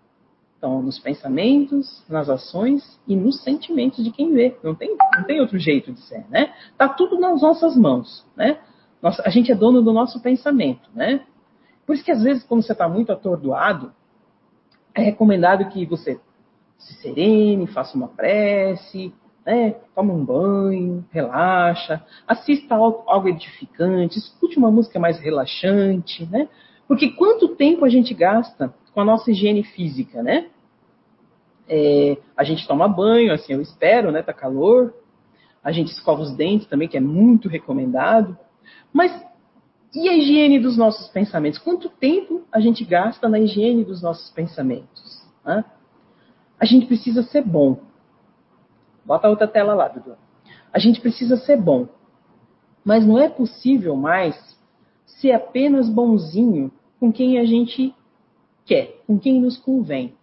[0.55, 4.57] estão nos pensamentos, nas ações e nos sentimentos de quem vê.
[4.63, 6.53] Não tem, não tem outro jeito de ser, né?
[6.77, 8.57] Tá tudo nas nossas mãos, né?
[9.01, 11.25] Nossa, a gente é dono do nosso pensamento, né?
[11.85, 13.91] Por isso que às vezes, quando você está muito atordoado,
[14.93, 16.19] é recomendado que você
[16.77, 19.13] se serene, faça uma prece,
[19.45, 19.75] né?
[19.95, 26.47] toma um banho, relaxa, assista algo edificante, escute uma música mais relaxante, né?
[26.87, 30.49] Porque quanto tempo a gente gasta com a nossa higiene física, né?
[31.67, 34.21] É, a gente toma banho, assim, eu espero, né?
[34.21, 34.93] Tá calor.
[35.63, 38.37] A gente escova os dentes também, que é muito recomendado.
[38.91, 39.11] Mas
[39.93, 41.59] e a higiene dos nossos pensamentos?
[41.59, 45.21] Quanto tempo a gente gasta na higiene dos nossos pensamentos?
[45.45, 45.65] Né?
[46.59, 47.79] A gente precisa ser bom.
[49.05, 50.15] Bota outra tela lá, Dudu.
[50.71, 51.87] A gente precisa ser bom.
[52.83, 54.57] Mas não é possível mais
[55.05, 57.93] ser apenas bonzinho com quem a gente
[58.65, 60.15] quer, com quem nos convém.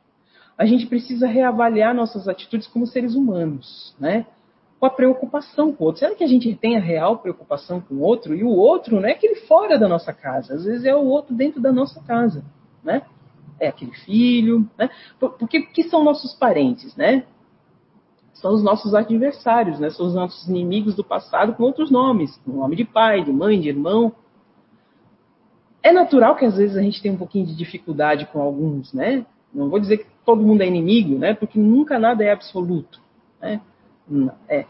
[0.56, 4.26] A gente precisa reavaliar nossas atitudes como seres humanos, né?
[4.78, 6.00] Com a preocupação com o outro.
[6.00, 8.34] Será que a gente tem a real preocupação com o outro?
[8.34, 11.34] E o outro não é aquele fora da nossa casa, às vezes é o outro
[11.34, 12.44] dentro da nossa casa,
[12.82, 13.02] né?
[13.58, 14.88] É aquele filho, né?
[15.18, 17.24] Porque que são nossos parentes, né?
[18.34, 19.90] São os nossos adversários, né?
[19.90, 23.60] São os nossos inimigos do passado com outros nomes, com nome de pai, de mãe,
[23.60, 24.12] de irmão.
[25.82, 29.26] É natural que às vezes a gente tenha um pouquinho de dificuldade com alguns, né?
[29.52, 31.34] Não vou dizer que todo mundo é inimigo, né?
[31.34, 33.00] Porque nunca nada é absoluto,
[33.40, 33.60] né?
[34.48, 34.64] É.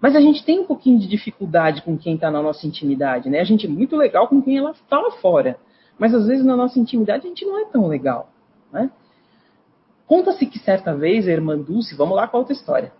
[0.00, 3.40] Mas a gente tem um pouquinho de dificuldade com quem está na nossa intimidade, né?
[3.40, 5.56] A gente é muito legal com quem ela está lá fora.
[5.96, 8.28] Mas às vezes na nossa intimidade a gente não é tão legal,
[8.72, 8.90] né?
[10.06, 12.92] Conta-se que certa vez a irmã Dulce, vamos lá com a outra história.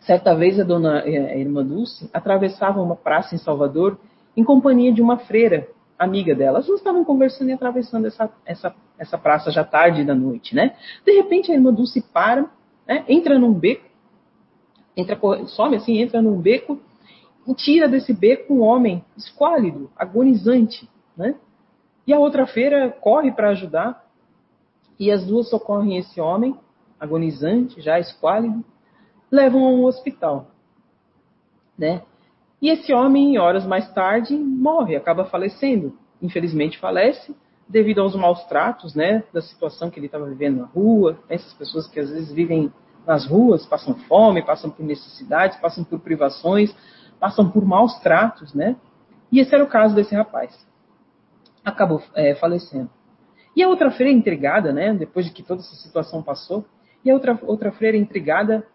[0.00, 3.98] Certa vez a dona é, a irmã Dulce atravessava uma praça em Salvador
[4.36, 5.68] em companhia de uma freira
[5.98, 6.58] amiga dela.
[6.58, 10.74] As duas estavam conversando e atravessando essa, essa, essa praça já tarde da noite, né?
[11.04, 12.50] De repente a irmã Dulce para,
[12.86, 13.04] né?
[13.08, 13.85] entra num beco
[14.96, 16.80] entra, some assim, entra num beco
[17.46, 21.36] e tira desse beco um homem esquálido, agonizante, né?
[22.06, 24.04] E a outra feira corre para ajudar
[24.98, 26.58] e as duas socorrem esse homem
[26.98, 28.64] agonizante, já esquálido,
[29.30, 30.50] levam a um hospital,
[31.76, 32.02] né?
[32.60, 35.98] E esse homem, horas mais tarde, morre, acaba falecendo.
[36.22, 37.36] Infelizmente falece
[37.68, 41.86] devido aos maus tratos, né, da situação que ele estava vivendo na rua, essas pessoas
[41.86, 42.72] que às vezes vivem
[43.06, 46.74] nas ruas, passam fome, passam por necessidades, passam por privações,
[47.20, 48.76] passam por maus tratos, né?
[49.30, 50.66] E esse era o caso desse rapaz.
[51.64, 52.90] Acabou é, falecendo.
[53.54, 54.92] E a outra freira intrigada, né?
[54.92, 56.66] Depois de que toda essa situação passou,
[57.04, 58.66] e a outra, outra freira intrigada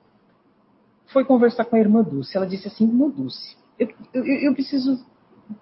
[1.07, 2.35] foi conversar com a irmã Dulce.
[2.35, 5.05] Ela disse assim: Irmã Dulce, eu, eu, eu preciso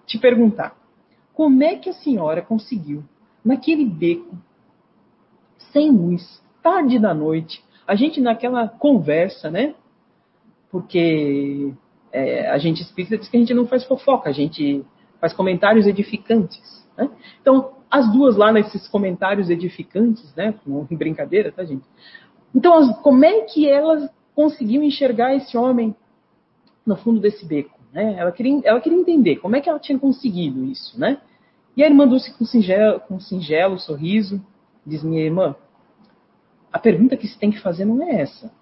[0.06, 0.76] te perguntar,
[1.34, 3.02] como é que a senhora conseguiu,
[3.44, 4.36] naquele beco,
[5.72, 9.74] sem luz, tarde da noite, a gente naquela conversa, né?
[10.70, 11.72] Porque
[12.12, 14.84] é, a gente espírita diz que a gente não faz fofoca, a gente
[15.20, 16.86] faz comentários edificantes.
[16.96, 17.10] Né?
[17.40, 20.54] Então, as duas lá nesses comentários edificantes, né?
[20.66, 21.84] Não brincadeira, tá, gente?
[22.54, 25.94] Então, as, como é que elas conseguiam enxergar esse homem
[26.86, 27.78] no fundo desse beco?
[27.92, 28.14] Né?
[28.16, 31.20] Ela, queria, ela queria entender como é que ela tinha conseguido isso, né?
[31.76, 34.44] E a irmã Dulce, com singelo, com singelo sorriso,
[34.84, 35.54] diz: Minha irmã,
[36.72, 38.52] a pergunta que se tem que fazer não é essa.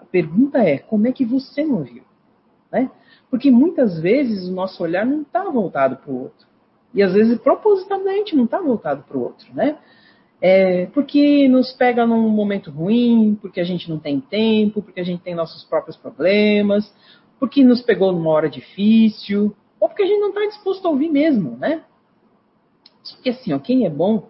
[0.00, 2.02] A pergunta é como é que você não viu?
[2.70, 2.90] Né?
[3.30, 6.46] Porque muitas vezes o nosso olhar não está voltado para o outro.
[6.94, 9.46] E às vezes propositalmente não está voltado para o outro.
[9.54, 9.76] Né?
[10.40, 15.04] É, porque nos pega num momento ruim, porque a gente não tem tempo, porque a
[15.04, 16.92] gente tem nossos próprios problemas,
[17.40, 21.10] porque nos pegou numa hora difícil, ou porque a gente não está disposto a ouvir
[21.10, 21.82] mesmo, né?
[23.14, 24.28] Porque assim, ó, quem é bom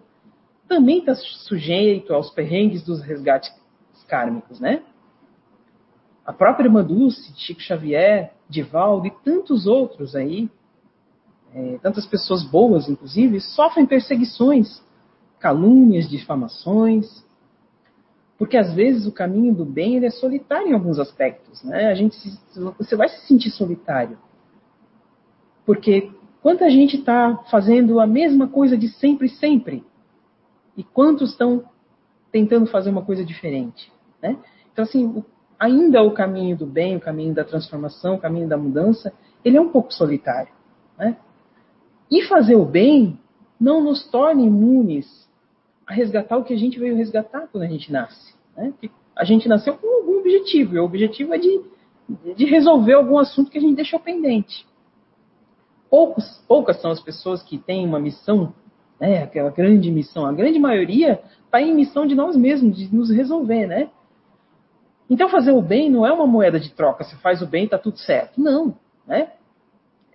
[0.69, 3.51] também está sujeito aos perrengues dos resgates
[4.07, 4.83] kármicos, né?
[6.25, 10.49] A própria Dulce, Chico Xavier, Divaldo e tantos outros aí,
[11.53, 14.81] é, tantas pessoas boas, inclusive, sofrem perseguições,
[15.39, 17.25] calúnias, difamações,
[18.37, 21.87] porque às vezes o caminho do bem é solitário em alguns aspectos, né?
[21.87, 22.39] A gente se,
[22.77, 24.17] você vai se sentir solitário,
[25.65, 29.83] porque quanta gente está fazendo a mesma coisa de sempre, sempre,
[30.79, 31.65] e quantos estão
[32.31, 33.91] tentando fazer uma coisa diferente?
[34.23, 34.37] Né?
[34.71, 35.21] Então, assim,
[35.59, 39.11] ainda o caminho do bem, o caminho da transformação, o caminho da mudança,
[39.43, 40.53] ele é um pouco solitário.
[40.97, 41.17] Né?
[42.09, 43.19] E fazer o bem
[43.59, 45.29] não nos torna imunes
[45.85, 48.33] a resgatar o que a gente veio resgatar quando a gente nasce.
[48.55, 48.73] Né?
[49.17, 51.61] A gente nasceu com algum objetivo, e o objetivo é de,
[52.37, 54.65] de resolver algum assunto que a gente deixou pendente.
[55.89, 58.53] Poucos, poucas são as pessoas que têm uma missão,
[58.99, 60.25] né, aquela grande missão.
[60.25, 63.89] A grande maioria está em missão de nós mesmos, de nos resolver, né?
[65.09, 67.03] Então fazer o bem não é uma moeda de troca.
[67.03, 68.39] Se faz o bem, está tudo certo.
[68.39, 68.75] Não,
[69.07, 69.31] né?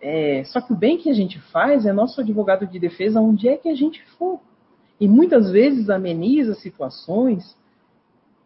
[0.01, 3.49] É, só que o bem que a gente faz é nosso advogado de defesa onde
[3.49, 4.39] é que a gente for.
[5.01, 7.57] E muitas vezes ameniza situações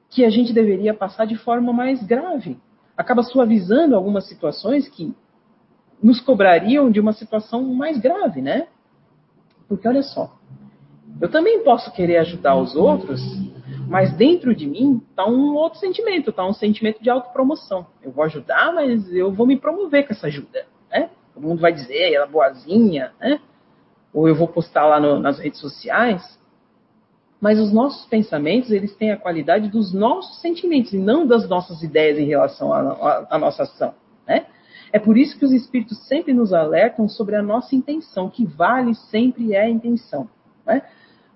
[0.08, 2.58] que a gente deveria passar de forma mais grave.
[2.96, 5.14] Acaba suavizando algumas situações que
[6.02, 8.68] nos cobrariam de uma situação mais grave, né?
[9.68, 10.32] Porque olha só,
[11.20, 13.20] eu também posso querer ajudar os outros,
[13.88, 17.86] mas dentro de mim está um outro sentimento, está um sentimento de autopromoção.
[18.02, 21.10] Eu vou ajudar, mas eu vou me promover com essa ajuda, né?
[21.34, 23.40] Todo mundo vai dizer, ela é boazinha, né?
[24.12, 26.38] Ou eu vou postar lá no, nas redes sociais.
[27.40, 31.82] Mas os nossos pensamentos, eles têm a qualidade dos nossos sentimentos e não das nossas
[31.82, 33.94] ideias em relação à nossa ação,
[34.26, 34.46] né?
[34.92, 38.94] É por isso que os espíritos sempre nos alertam sobre a nossa intenção, que vale
[38.94, 40.28] sempre é a intenção.
[40.66, 40.82] Né?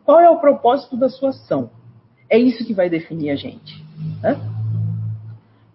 [0.05, 1.71] Qual é o propósito da sua ação?
[2.29, 3.85] É isso que vai definir a gente.
[4.23, 4.41] Né?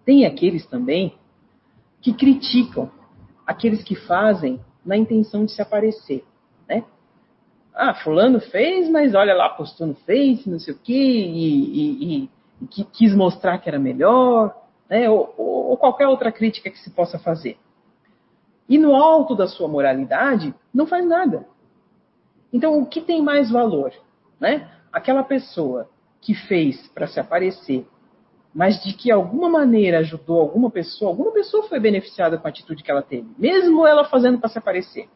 [0.04, 1.14] Tem aqueles também
[2.00, 2.90] que criticam,
[3.46, 6.24] aqueles que fazem na intenção de se aparecer.
[6.68, 6.84] Né?
[7.74, 12.30] Ah, fulano fez, mas olha lá, postou no Face, não sei o quê, e, e,
[12.70, 14.54] e, quis mostrar que era melhor,
[14.90, 15.08] né?
[15.08, 17.56] ou, ou, ou qualquer outra crítica que se possa fazer.
[18.68, 21.46] E no alto da sua moralidade, não faz nada.
[22.52, 23.92] Então, o que tem mais valor?
[24.38, 24.68] Né?
[24.92, 25.88] Aquela pessoa
[26.20, 27.86] que fez para se aparecer,
[28.52, 32.82] mas de que alguma maneira ajudou alguma pessoa, alguma pessoa foi beneficiada com a atitude
[32.82, 35.08] que ela teve, mesmo ela fazendo para se aparecer.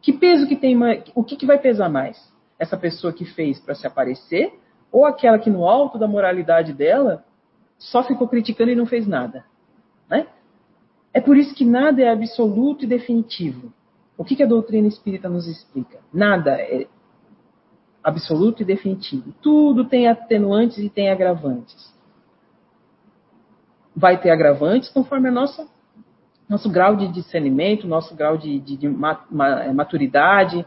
[0.00, 1.02] Que peso que tem mais?
[1.14, 2.32] O que, que vai pesar mais?
[2.58, 4.52] Essa pessoa que fez para se aparecer
[4.90, 7.24] ou aquela que no alto da moralidade dela
[7.78, 9.44] só ficou criticando e não fez nada?
[10.08, 10.26] Né?
[11.14, 13.72] É por isso que nada é absoluto e definitivo.
[14.16, 15.98] O que, a doutrina espírita nos explica?
[16.12, 16.86] Nada é
[18.02, 19.32] absoluto e definitivo.
[19.42, 21.92] Tudo tem atenuantes e tem agravantes.
[23.94, 25.66] Vai ter agravantes conforme a nossa
[26.48, 30.66] nosso grau de discernimento, nosso grau de, de, de maturidade.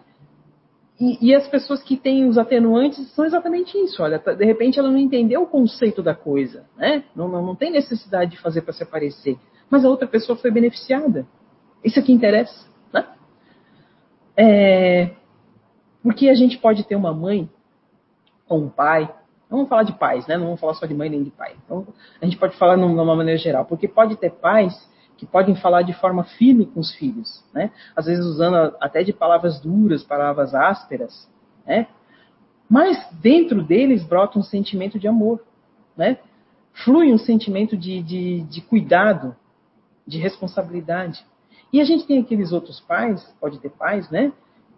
[0.99, 4.01] E, e, as pessoas que têm os atenuantes são exatamente isso.
[4.01, 7.03] Olha, tá, de repente ela não entendeu o conceito da coisa, né?
[7.15, 9.37] Não, não, não tem necessidade de fazer para se aparecer
[9.69, 11.25] mas a outra pessoa foi beneficiada.
[11.83, 12.67] Isso é que interessa.
[12.91, 13.05] Né?
[14.37, 15.11] É,
[16.01, 17.49] porque a gente pode ter uma mãe
[18.47, 19.11] ou um pai,
[19.49, 20.37] vamos falar de pais, né?
[20.37, 21.55] não vamos falar só de mãe nem de pai.
[21.65, 21.87] Então,
[22.21, 24.73] a gente pode falar de uma maneira geral, porque pode ter pais
[25.17, 27.71] que podem falar de forma firme com os filhos, né?
[27.95, 31.29] às vezes usando até de palavras duras, palavras ásperas,
[31.65, 31.87] né?
[32.69, 35.41] mas dentro deles brota um sentimento de amor,
[35.95, 36.17] né?
[36.83, 39.35] flui um sentimento de, de, de cuidado,
[40.05, 41.25] de responsabilidade.
[41.71, 44.31] E a gente tem aqueles outros pais, pode ter pais, né?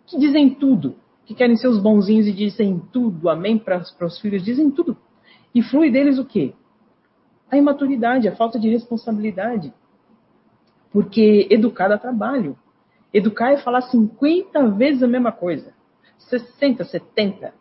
[0.05, 4.43] Que dizem tudo, que querem ser os bonzinhos e dizem tudo, amém para os filhos,
[4.43, 4.97] dizem tudo.
[5.53, 6.53] E flui deles o quê?
[7.51, 9.73] A imaturidade, a falta de responsabilidade.
[10.91, 12.57] Porque educar dá trabalho.
[13.13, 15.73] Educar é falar 50 vezes a mesma coisa.
[16.17, 17.53] 60, 70.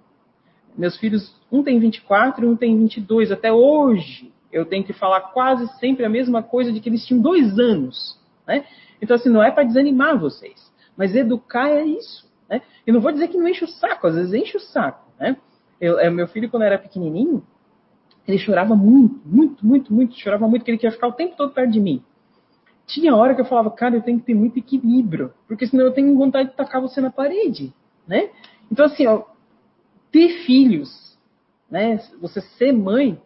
[0.77, 3.33] Meus filhos, um tem 24 e um tem 22.
[3.33, 7.21] Até hoje, eu tenho que falar quase sempre a mesma coisa de que eles tinham
[7.21, 8.19] dois anos.
[8.47, 8.65] Né?
[9.03, 12.27] Então, assim, não é para desanimar vocês, mas educar é isso.
[12.49, 12.63] Né?
[12.87, 15.07] Eu não vou dizer que não enche o saco, às vezes enche o saco.
[15.21, 15.37] Né?
[15.79, 17.47] Eu, é, meu filho, quando era pequenininho,
[18.27, 21.53] ele chorava muito, muito, muito, muito, chorava muito, que ele queria ficar o tempo todo
[21.53, 22.03] perto de mim.
[22.87, 25.93] Tinha hora que eu falava, cara, eu tenho que ter muito equilíbrio, porque senão eu
[25.93, 27.75] tenho vontade de tacar você na parede,
[28.07, 28.31] né?
[28.71, 29.25] Então, assim, ó,
[30.11, 31.19] ter filhos,
[31.71, 31.99] né?
[32.21, 33.21] Você ser mãe,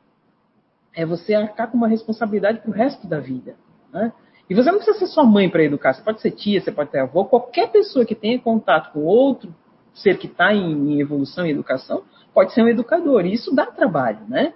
[0.94, 3.56] é você arcar com uma responsabilidade para o resto da vida.
[3.92, 4.12] Né?
[4.48, 6.90] E você não precisa ser sua mãe para educar, você pode ser tia, você pode
[6.90, 9.54] ter avô, qualquer pessoa que tenha contato com outro
[9.94, 13.26] ser que está em, em, evolução e educação pode ser um educador.
[13.26, 14.54] E isso dá trabalho, né?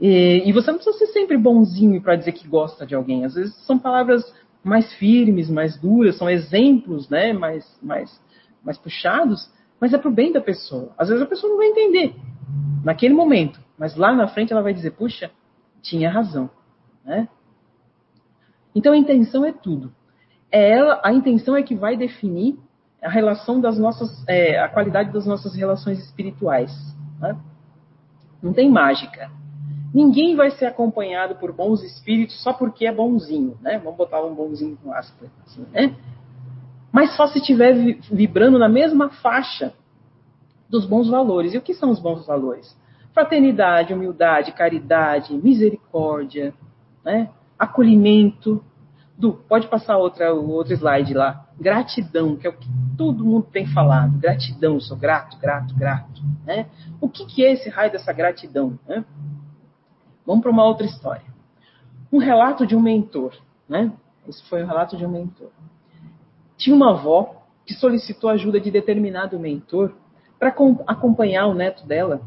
[0.00, 3.24] E, e você não precisa ser sempre bonzinho para dizer que gosta de alguém.
[3.24, 4.22] Às vezes são palavras
[4.62, 7.32] mais firmes, mais duras, são exemplos, né?
[7.32, 8.20] Mais, mais,
[8.64, 10.92] mais puxados, mas é para o bem da pessoa.
[10.98, 12.14] Às vezes a pessoa não vai entender
[12.84, 15.28] naquele momento, mas lá na frente ela vai dizer, puxa,
[15.82, 16.48] tinha razão,
[17.04, 17.28] né?
[18.72, 19.92] Então a intenção é tudo.
[20.52, 22.56] É ela, a intenção é que vai definir
[23.02, 26.70] a relação das nossas, é, a qualidade das nossas relações espirituais.
[27.18, 27.36] Né?
[28.40, 29.32] Não tem mágica.
[29.92, 33.80] Ninguém vai ser acompanhado por bons espíritos só porque é bonzinho, né?
[33.82, 35.96] Vamos botar um bonzinho com aspas, assim, né?
[36.92, 37.74] Mas só se estiver
[38.12, 39.74] vibrando na mesma faixa
[40.70, 41.52] dos bons valores.
[41.52, 42.80] E o que são os bons valores?
[43.12, 46.54] Fraternidade, humildade, caridade, misericórdia,
[47.04, 47.30] né?
[47.58, 48.64] acolhimento.
[49.16, 51.46] Du, pode passar outra, outro slide lá.
[51.60, 54.18] Gratidão, que é o que todo mundo tem falado.
[54.18, 56.22] Gratidão, sou grato, grato, grato.
[56.44, 56.66] Né?
[57.00, 58.78] O que, que é esse raio dessa gratidão?
[58.88, 59.04] Né?
[60.26, 61.22] Vamos para uma outra história.
[62.10, 63.34] Um relato de um mentor.
[63.68, 63.92] Né?
[64.26, 65.50] Esse foi o um relato de um mentor.
[66.56, 69.92] Tinha uma avó que solicitou ajuda de determinado mentor
[70.38, 70.52] para
[70.88, 72.20] acompanhar o neto dela,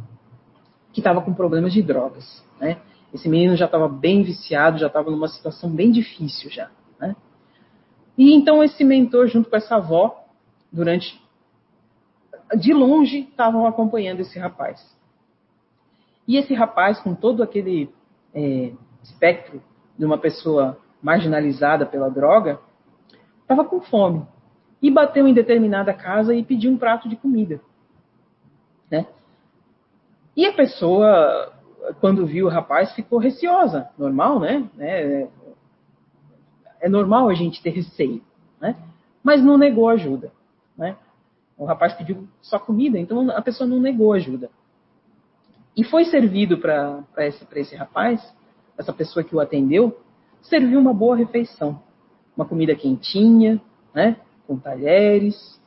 [0.95, 2.41] que estava com problemas de drogas.
[2.57, 2.77] Né?
[3.13, 6.71] Esse menino já estava bem viciado, já estava numa situação bem difícil já.
[6.97, 7.13] Né?
[8.17, 10.25] E então esse mentor, junto com essa avó,
[10.71, 11.21] durante
[12.57, 14.95] de longe estavam acompanhando esse rapaz.
[16.25, 17.93] E esse rapaz, com todo aquele
[18.33, 18.71] é,
[19.03, 19.61] espectro
[19.99, 22.57] de uma pessoa marginalizada pela droga,
[23.41, 24.25] estava com fome
[24.81, 27.59] e bateu em determinada casa e pediu um prato de comida.
[28.89, 29.05] Né?
[30.35, 31.53] E a pessoa,
[32.01, 33.89] quando viu o rapaz, ficou receosa.
[33.97, 34.69] Normal, né?
[34.79, 35.27] É,
[36.81, 38.21] é normal a gente ter receio.
[38.59, 38.75] Né?
[39.23, 40.31] Mas não negou ajuda.
[40.77, 40.95] Né?
[41.57, 44.49] O rapaz pediu só comida, então a pessoa não negou ajuda.
[45.75, 48.21] E foi servido para esse, esse rapaz,
[48.77, 49.97] essa pessoa que o atendeu,
[50.41, 51.81] serviu uma boa refeição.
[52.35, 53.61] Uma comida quentinha,
[53.93, 54.17] né?
[54.45, 55.59] com talheres,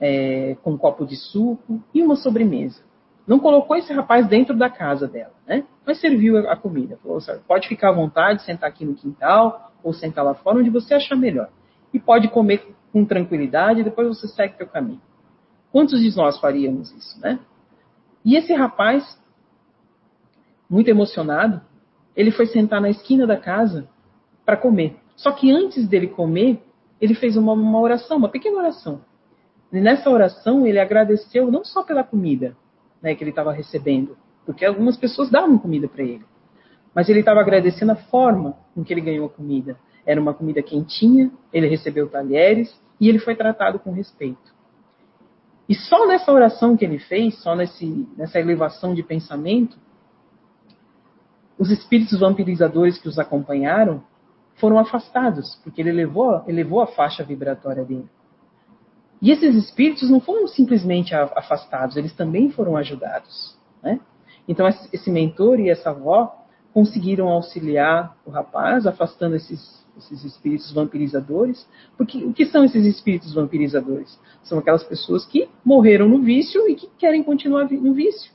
[0.00, 2.82] é, com um copo de suco e uma sobremesa.
[3.26, 5.64] Não colocou esse rapaz dentro da casa dela, né?
[5.86, 6.98] mas serviu a comida.
[7.02, 10.94] Falou, pode ficar à vontade, sentar aqui no quintal ou sentar lá fora, onde você
[10.94, 11.48] achar melhor.
[11.92, 15.00] E pode comer com tranquilidade e depois você segue seu caminho.
[15.72, 17.38] Quantos de nós faríamos isso, né?
[18.24, 19.18] E esse rapaz,
[20.68, 21.60] muito emocionado,
[22.14, 23.88] ele foi sentar na esquina da casa
[24.44, 24.96] para comer.
[25.16, 26.62] Só que antes dele comer,
[27.00, 29.00] ele fez uma, uma oração, uma pequena oração.
[29.72, 32.56] E nessa oração, ele agradeceu não só pela comida
[33.04, 36.24] né, que ele estava recebendo, porque algumas pessoas davam comida para ele,
[36.94, 39.76] mas ele estava agradecendo a forma com que ele ganhou a comida.
[40.06, 44.54] Era uma comida quentinha, ele recebeu talheres e ele foi tratado com respeito.
[45.68, 49.76] E só nessa oração que ele fez, só nesse, nessa elevação de pensamento,
[51.58, 54.02] os espíritos vampirizadores que os acompanharam
[54.56, 58.08] foram afastados, porque ele elevou, elevou a faixa vibratória dele.
[59.24, 63.56] E esses espíritos não foram simplesmente afastados, eles também foram ajudados.
[63.82, 63.98] Né?
[64.46, 66.44] Então, esse mentor e essa avó
[66.74, 71.66] conseguiram auxiliar o rapaz, afastando esses, esses espíritos vampirizadores.
[71.96, 74.20] Porque o que são esses espíritos vampirizadores?
[74.42, 78.30] São aquelas pessoas que morreram no vício e que querem continuar no vício.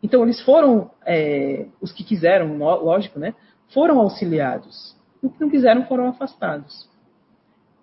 [0.00, 3.34] Então, eles foram, é, os que quiseram, lógico, né,
[3.74, 4.96] foram auxiliados.
[5.20, 6.88] Os que não quiseram foram afastados.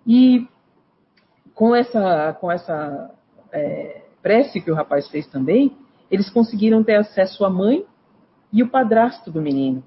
[0.06, 0.48] E
[1.58, 3.10] com essa, com essa
[3.50, 5.76] é, prece que o rapaz fez também,
[6.08, 7.84] eles conseguiram ter acesso à mãe
[8.52, 9.82] e o padrasto do menino,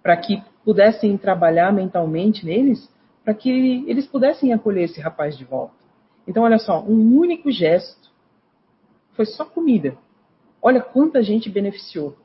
[0.00, 2.88] para que pudessem trabalhar mentalmente neles,
[3.24, 3.50] para que
[3.88, 5.74] eles pudessem acolher esse rapaz de volta.
[6.24, 8.08] Então, olha só, um único gesto
[9.14, 9.98] foi só comida.
[10.62, 12.16] Olha quanta gente beneficiou.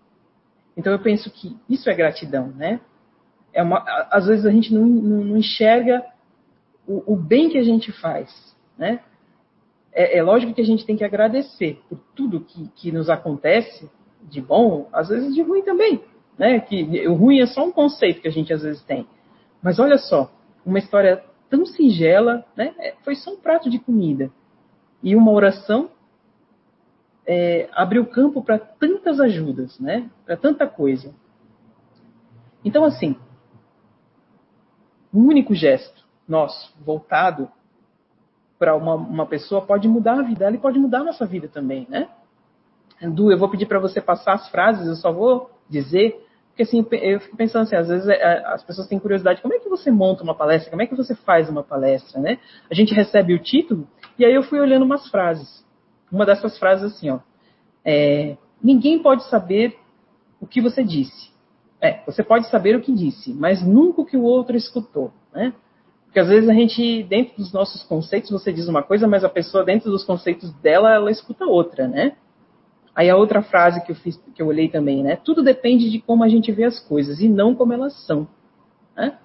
[0.78, 2.80] Então, eu penso que isso é gratidão, né?
[3.54, 6.04] é uma, às vezes a gente não, não, não enxerga
[6.88, 8.53] o, o, bem que a gente faz,
[8.84, 9.00] né?
[9.94, 13.90] É, é, lógico que a gente tem que agradecer por tudo que, que nos acontece
[14.24, 16.04] de bom, às vezes de ruim também,
[16.38, 16.60] né?
[16.60, 19.08] Que o ruim é só um conceito que a gente às vezes tem.
[19.62, 20.30] Mas olha só,
[20.66, 22.74] uma história tão singela, né?
[22.78, 24.30] É, foi só um prato de comida
[25.02, 25.90] e uma oração
[27.26, 30.10] é, abriu campo para tantas ajudas, né?
[30.26, 31.14] Para tanta coisa.
[32.66, 33.16] Então, assim,
[35.14, 37.50] um único gesto nosso, voltado
[38.64, 41.49] para uma, uma pessoa, pode mudar a vida dela e pode mudar a nossa vida
[41.49, 42.07] também, né?
[43.01, 46.88] Du, eu vou pedir para você passar as frases, eu só vou dizer, porque assim,
[46.93, 49.68] eu fico pensando assim, às vezes é, é, as pessoas têm curiosidade, como é que
[49.68, 52.39] você monta uma palestra, como é que você faz uma palestra, né?
[52.72, 53.86] A gente recebe o título,
[54.18, 55.66] e aí eu fui olhando umas frases.
[56.09, 57.20] Uma dessas frases assim, ó,
[57.84, 59.78] é, ninguém pode saber
[60.39, 61.34] o que você disse,
[61.82, 65.51] é, você pode saber o que disse, mas nunca o que o outro escutou, né?
[66.14, 69.30] Porque às vezes a gente, dentro dos nossos conceitos, você diz uma coisa, mas a
[69.30, 72.16] pessoa, dentro dos conceitos dela, ela escuta outra, né?
[72.93, 75.16] Aí a outra frase que eu fiz, que eu olhei também, né?
[75.16, 78.28] Tudo depende de como a gente vê as coisas e não como elas são.
[78.95, 79.18] Né?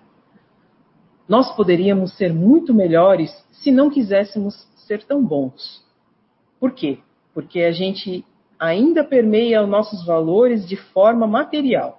[1.29, 5.85] Nós poderíamos ser muito melhores se não quiséssemos ser tão bons.
[6.59, 7.01] Por quê?
[7.35, 8.25] Porque a gente
[8.59, 11.98] ainda permeia os nossos valores de forma material.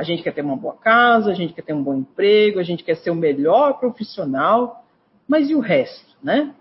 [0.00, 2.62] A gente quer ter uma boa casa, a gente quer ter um bom emprego, a
[2.62, 4.82] gente quer ser o melhor profissional,
[5.28, 6.54] mas e o resto, né?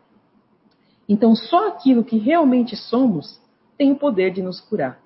[1.07, 3.41] Então, só aquilo que realmente somos
[3.77, 4.99] tem o poder de nos curar.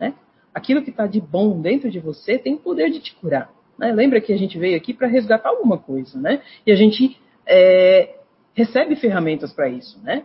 [0.00, 0.14] Né?
[0.54, 3.52] Aquilo que está de bom dentro de você tem o poder de te curar.
[3.78, 3.92] Né?
[3.92, 6.40] Lembra que a gente veio aqui para resgatar alguma coisa, né?
[6.66, 8.16] E a gente é,
[8.54, 10.24] recebe ferramentas para isso, né?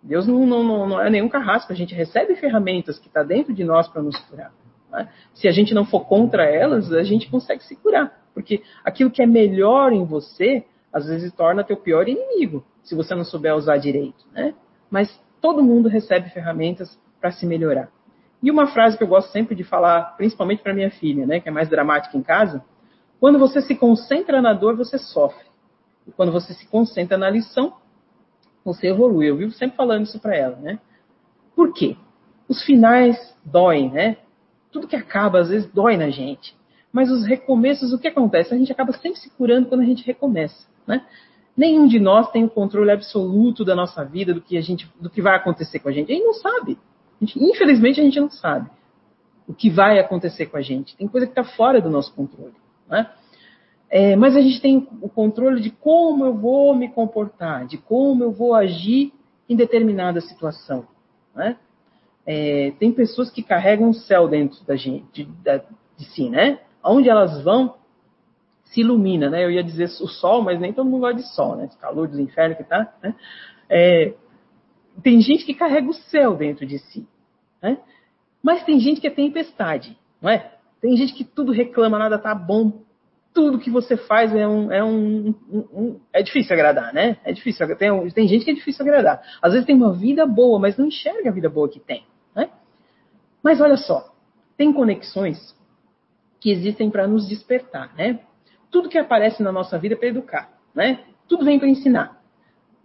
[0.00, 3.64] Deus não, não, não, é nenhum carrasco, a gente recebe ferramentas que está dentro de
[3.64, 4.52] nós para nos curar.
[4.92, 5.08] Né?
[5.34, 8.22] Se a gente não for contra elas, a gente consegue se curar.
[8.34, 13.14] Porque aquilo que é melhor em você, às vezes torna teu pior inimigo, se você
[13.14, 14.24] não souber usar direito.
[14.32, 14.54] Né?
[14.90, 17.88] Mas todo mundo recebe ferramentas para se melhorar.
[18.42, 21.48] E uma frase que eu gosto sempre de falar, principalmente para minha filha, né, que
[21.48, 22.64] é mais dramática em casa,
[23.20, 25.46] quando você se concentra na dor, você sofre.
[26.06, 27.74] E quando você se concentra na lição,
[28.64, 29.30] você evolui.
[29.30, 30.80] Eu vivo sempre falando isso para ela, né?
[31.54, 31.96] Por quê?
[32.48, 34.16] Os finais doem, né?
[34.72, 36.56] Tudo que acaba, às vezes, dói na gente.
[36.92, 38.52] Mas os recomeços, o que acontece?
[38.52, 41.04] A gente acaba sempre se curando quando a gente recomeça, né?
[41.56, 45.10] Nenhum de nós tem o controle absoluto da nossa vida, do que, a gente, do
[45.10, 46.10] que vai acontecer com a gente.
[46.10, 46.78] A gente não sabe.
[47.20, 48.70] A gente, infelizmente, a gente não sabe
[49.46, 50.96] o que vai acontecer com a gente.
[50.96, 52.54] Tem coisa que está fora do nosso controle.
[52.88, 53.10] Né?
[53.90, 58.24] É, mas a gente tem o controle de como eu vou me comportar, de como
[58.24, 59.12] eu vou agir
[59.48, 60.86] em determinada situação.
[61.34, 61.58] Né?
[62.26, 65.24] É, tem pessoas que carregam o céu dentro da gente, de,
[65.96, 66.60] de, si, né?
[66.84, 67.74] Onde elas vão,
[68.64, 69.44] se ilumina, né?
[69.44, 71.66] Eu ia dizer o sol, mas nem todo mundo gosta de sol, né?
[71.66, 73.14] Esse calor dos infernos que tá, né?
[73.68, 74.14] É,
[75.02, 77.06] tem gente que carrega o céu dentro de si,
[77.60, 77.78] né?
[78.42, 80.52] Mas tem gente que é tempestade, não é?
[80.80, 82.82] Tem gente que tudo reclama, nada tá bom,
[83.32, 87.16] tudo que você faz é um, é um, um, um, é difícil agradar, né?
[87.24, 87.66] É difícil.
[87.76, 89.22] Tem, tem gente que é difícil agradar.
[89.40, 92.04] Às vezes tem uma vida boa, mas não enxerga a vida boa que tem?
[93.42, 94.14] Mas olha só,
[94.56, 95.56] tem conexões
[96.40, 98.20] que existem para nos despertar, né?
[98.70, 101.04] Tudo que aparece na nossa vida é para educar, né?
[101.28, 102.20] Tudo vem para ensinar.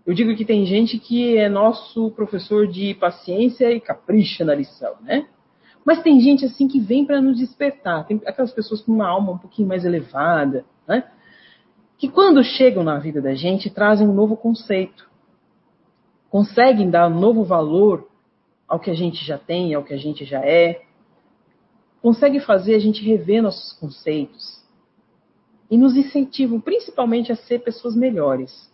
[0.06, 4.96] Eu digo que tem gente que é nosso professor de paciência e capricha na lição,
[5.02, 5.28] né?
[5.84, 8.06] Mas tem gente assim que vem para nos despertar.
[8.06, 11.04] Tem aquelas pessoas com uma alma um pouquinho mais elevada, né?
[11.98, 15.10] Que quando chegam na vida da gente trazem um novo conceito.
[16.30, 18.08] Conseguem dar um novo valor
[18.68, 20.82] ao que a gente já tem, ao que a gente já é.
[22.02, 24.64] Conseguem fazer a gente rever nossos conceitos.
[25.70, 28.72] E nos incentivam principalmente a ser pessoas melhores.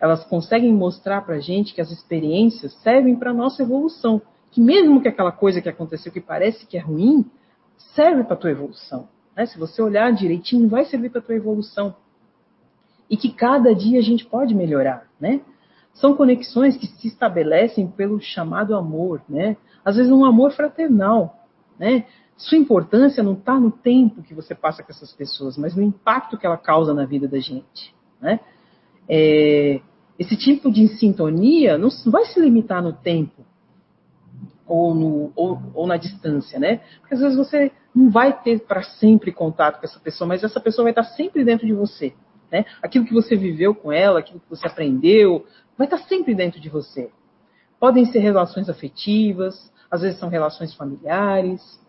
[0.00, 4.20] Elas conseguem mostrar para a gente que as experiências servem para a nossa evolução
[4.54, 7.28] que mesmo que aquela coisa que aconteceu que parece que é ruim,
[7.76, 9.08] serve para a tua evolução.
[9.36, 9.46] Né?
[9.46, 11.96] Se você olhar direitinho, vai servir para a tua evolução.
[13.10, 15.40] E que cada dia a gente pode melhorar, né?
[15.94, 19.56] São conexões que se estabelecem pelo chamado amor, né?
[19.84, 21.46] Às vezes um amor fraternal,
[21.78, 22.04] né?
[22.36, 26.36] Sua importância não está no tempo que você passa com essas pessoas, mas no impacto
[26.36, 28.40] que ela causa na vida da gente, né?
[29.08, 29.80] É,
[30.18, 33.44] esse tipo de sintonia não vai se limitar no tempo,
[34.66, 36.80] ou, no, ou, ou na distância, né?
[37.00, 40.60] Porque às vezes você não vai ter para sempre contato com essa pessoa, mas essa
[40.60, 42.14] pessoa vai estar sempre dentro de você.
[42.50, 42.64] Né?
[42.82, 45.44] Aquilo que você viveu com ela, aquilo que você aprendeu,
[45.76, 47.10] vai estar sempre dentro de você.
[47.78, 51.80] Podem ser relações afetivas, às vezes são relações familiares,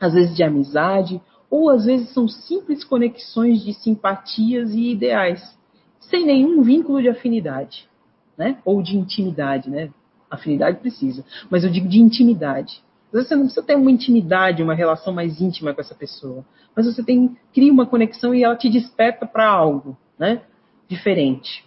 [0.00, 5.56] às vezes de amizade, ou às vezes são simples conexões de simpatias e ideais,
[6.00, 7.88] sem nenhum vínculo de afinidade,
[8.36, 8.58] né?
[8.64, 9.90] Ou de intimidade, né?
[10.30, 12.82] Afinidade precisa, mas eu digo de intimidade.
[13.08, 16.44] Às vezes você não precisa ter uma intimidade, uma relação mais íntima com essa pessoa,
[16.74, 20.42] mas você tem cria uma conexão e ela te desperta para algo, né?
[20.88, 21.64] Diferente.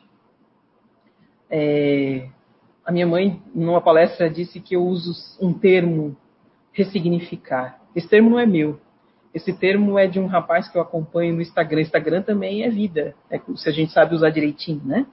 [1.49, 2.27] É,
[2.85, 6.15] a minha mãe, numa palestra, disse que eu uso um termo
[6.71, 7.79] ressignificar.
[7.95, 8.79] Esse termo não é meu.
[9.33, 11.81] Esse termo é de um rapaz que eu acompanho no Instagram.
[11.81, 15.05] Instagram também é vida, é, se a gente sabe usar direitinho, né?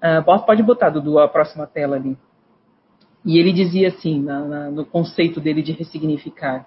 [0.00, 2.18] Ah, pode botar, Dudu, a próxima tela ali.
[3.24, 6.66] E ele dizia assim, na, na, no conceito dele de ressignificar: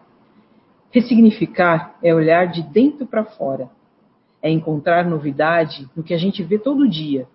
[0.90, 3.70] ressignificar é olhar de dentro para fora,
[4.42, 7.28] é encontrar novidade no que a gente vê todo dia,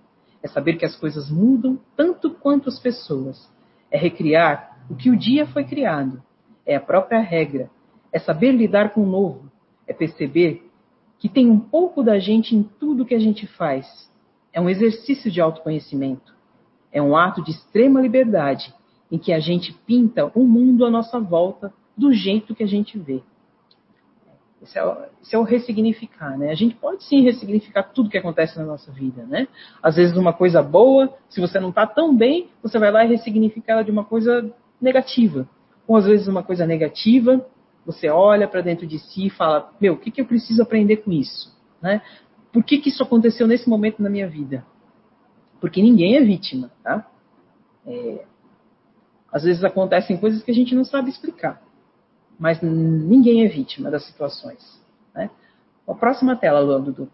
[0.43, 3.51] é saber que as coisas mudam tanto quanto as pessoas,
[3.91, 6.23] é recriar o que o dia foi criado,
[6.65, 7.71] é a própria regra,
[8.13, 9.51] é saber lidar com o novo,
[9.87, 10.69] é perceber
[11.19, 14.11] que tem um pouco da gente em tudo que a gente faz.
[14.53, 16.35] É um exercício de autoconhecimento.
[16.91, 18.75] É um ato de extrema liberdade
[19.13, 22.99] em que a gente pinta o mundo à nossa volta do jeito que a gente
[22.99, 23.23] vê.
[24.63, 24.97] Isso é, o,
[25.33, 26.51] é o ressignificar, né?
[26.51, 29.49] A gente pode sim ressignificar tudo que acontece na nossa vida, né?
[29.83, 33.09] Às vezes uma coisa boa, se você não está tão bem, você vai lá e
[33.09, 35.49] ressignifica ela de uma coisa negativa.
[35.89, 37.45] Ou às vezes uma coisa negativa,
[37.87, 40.99] você olha para dentro de si e fala, meu, o que, que eu preciso aprender
[40.99, 41.57] com isso?
[41.81, 42.03] Né?
[42.53, 44.65] Por que, que isso aconteceu nesse momento na minha vida?
[45.59, 47.07] Porque ninguém é vítima, tá?
[47.87, 48.25] É,
[49.33, 51.63] às vezes acontecem coisas que a gente não sabe explicar,
[52.41, 54.81] mas ninguém é vítima das situações.
[55.15, 55.29] Né?
[55.87, 57.11] A próxima tela, Luan, Dudu.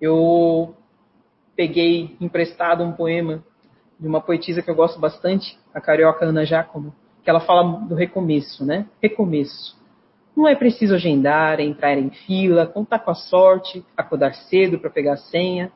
[0.00, 0.74] Eu
[1.54, 3.44] peguei emprestado um poema
[3.98, 7.94] de uma poetisa que eu gosto bastante, a carioca Ana Giacomo, que ela fala do
[7.94, 8.86] recomeço, né?
[9.02, 9.78] Recomeço.
[10.34, 15.12] Não é preciso agendar, entrar em fila, contar com a sorte, acordar cedo para pegar
[15.12, 15.70] a senha.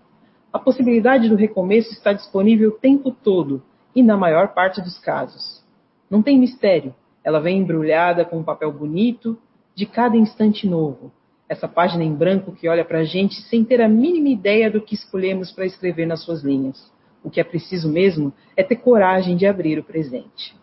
[0.51, 3.63] A possibilidade do recomeço está disponível o tempo todo
[3.95, 5.63] e na maior parte dos casos.
[6.09, 6.95] Não tem mistério.
[7.25, 9.39] Ela vem embrulhada com um papel bonito
[9.75, 11.11] de cada instante novo.
[11.49, 14.81] Essa página em branco que olha para a gente sem ter a mínima ideia do
[14.81, 16.93] que escolhemos para escrever nas suas linhas.
[17.23, 20.55] O que é preciso mesmo é ter coragem de abrir o presente.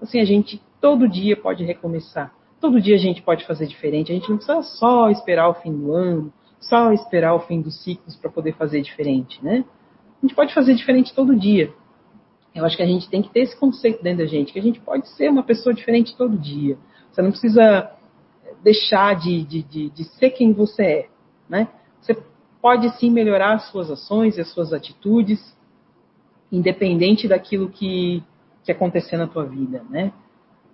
[0.00, 2.34] Assim, a gente todo dia pode recomeçar.
[2.60, 4.12] Todo dia a gente pode fazer diferente.
[4.12, 7.82] A gente não precisa só esperar o fim do ano, só esperar o fim dos
[7.82, 9.64] ciclos para poder fazer diferente, né?
[10.22, 11.72] A gente pode fazer diferente todo dia.
[12.56, 14.62] Eu acho que a gente tem que ter esse conceito dentro da gente, que a
[14.62, 16.78] gente pode ser uma pessoa diferente todo dia.
[17.12, 17.92] Você não precisa
[18.64, 21.08] deixar de, de, de, de ser quem você é,
[21.46, 21.68] né?
[22.00, 22.16] Você
[22.62, 25.38] pode sim melhorar as suas ações e as suas atitudes,
[26.50, 28.24] independente daquilo que,
[28.64, 30.10] que acontecer na tua vida, né?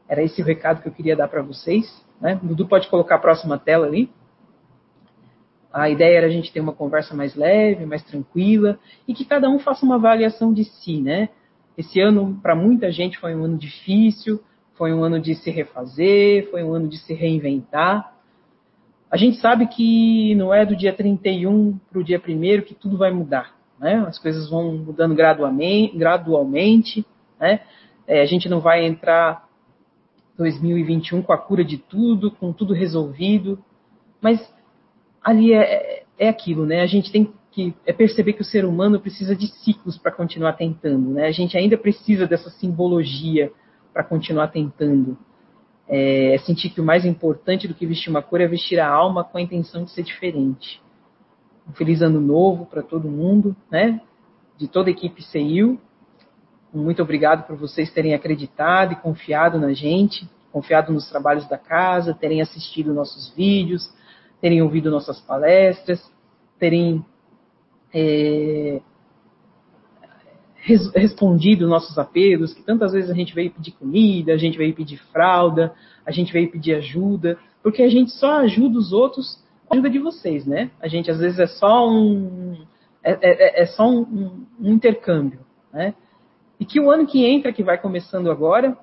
[0.08, 2.04] Era esse o recado que eu queria dar para vocês.
[2.20, 2.38] Né?
[2.42, 4.08] O Dudu pode colocar a próxima tela ali.
[5.72, 8.78] A ideia era a gente ter uma conversa mais leve, mais tranquila
[9.08, 11.30] e que cada um faça uma avaliação de si, né?
[11.76, 14.42] Esse ano, para muita gente, foi um ano difícil,
[14.74, 18.14] foi um ano de se refazer, foi um ano de se reinventar.
[19.10, 22.96] A gente sabe que não é do dia 31 para o dia 1 que tudo
[22.96, 24.04] vai mudar, né?
[24.06, 27.06] As coisas vão mudando gradualmente, gradualmente
[27.42, 27.60] né?
[28.06, 29.48] É, a gente não vai entrar
[30.38, 33.62] 2021 com a cura de tudo, com tudo resolvido,
[34.20, 34.40] mas
[35.22, 36.82] ali é, é aquilo, né?
[36.82, 37.32] A gente tem que
[37.86, 41.26] é perceber que o ser humano precisa de ciclos para continuar tentando, né?
[41.26, 43.52] A gente ainda precisa dessa simbologia
[43.92, 45.18] para continuar tentando.
[45.88, 49.24] É, sentir que o mais importante do que vestir uma cor é vestir a alma
[49.24, 50.80] com a intenção de ser diferente.
[51.68, 54.00] Um feliz ano novo para todo mundo, né?
[54.56, 55.78] De toda a equipe CEIU
[56.72, 62.14] muito obrigado por vocês terem acreditado e confiado na gente, confiado nos trabalhos da casa,
[62.14, 63.92] terem assistido nossos vídeos,
[64.40, 66.02] terem ouvido nossas palestras,
[66.58, 67.04] terem
[67.92, 68.80] é,
[70.56, 74.74] res, respondido nossos apelos, que tantas vezes a gente veio pedir comida, a gente veio
[74.74, 75.74] pedir fralda,
[76.04, 79.90] a gente veio pedir ajuda, porque a gente só ajuda os outros com a ajuda
[79.90, 80.70] de vocês, né?
[80.80, 82.64] A gente às vezes é só um
[83.02, 85.40] é, é, é só um, um, um intercâmbio,
[85.72, 85.94] né?
[86.62, 88.78] E que o ano que entra, que vai começando agora,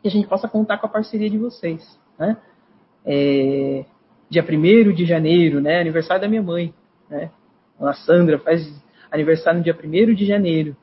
[0.00, 1.98] que a gente possa contar com a parceria de vocês.
[2.16, 2.36] Né?
[3.04, 3.84] É,
[4.30, 5.80] dia 1 de janeiro, né?
[5.80, 6.72] aniversário da minha mãe.
[7.10, 7.30] Né?
[7.80, 8.66] A Sandra faz
[9.10, 10.76] aniversário no dia 1 de janeiro.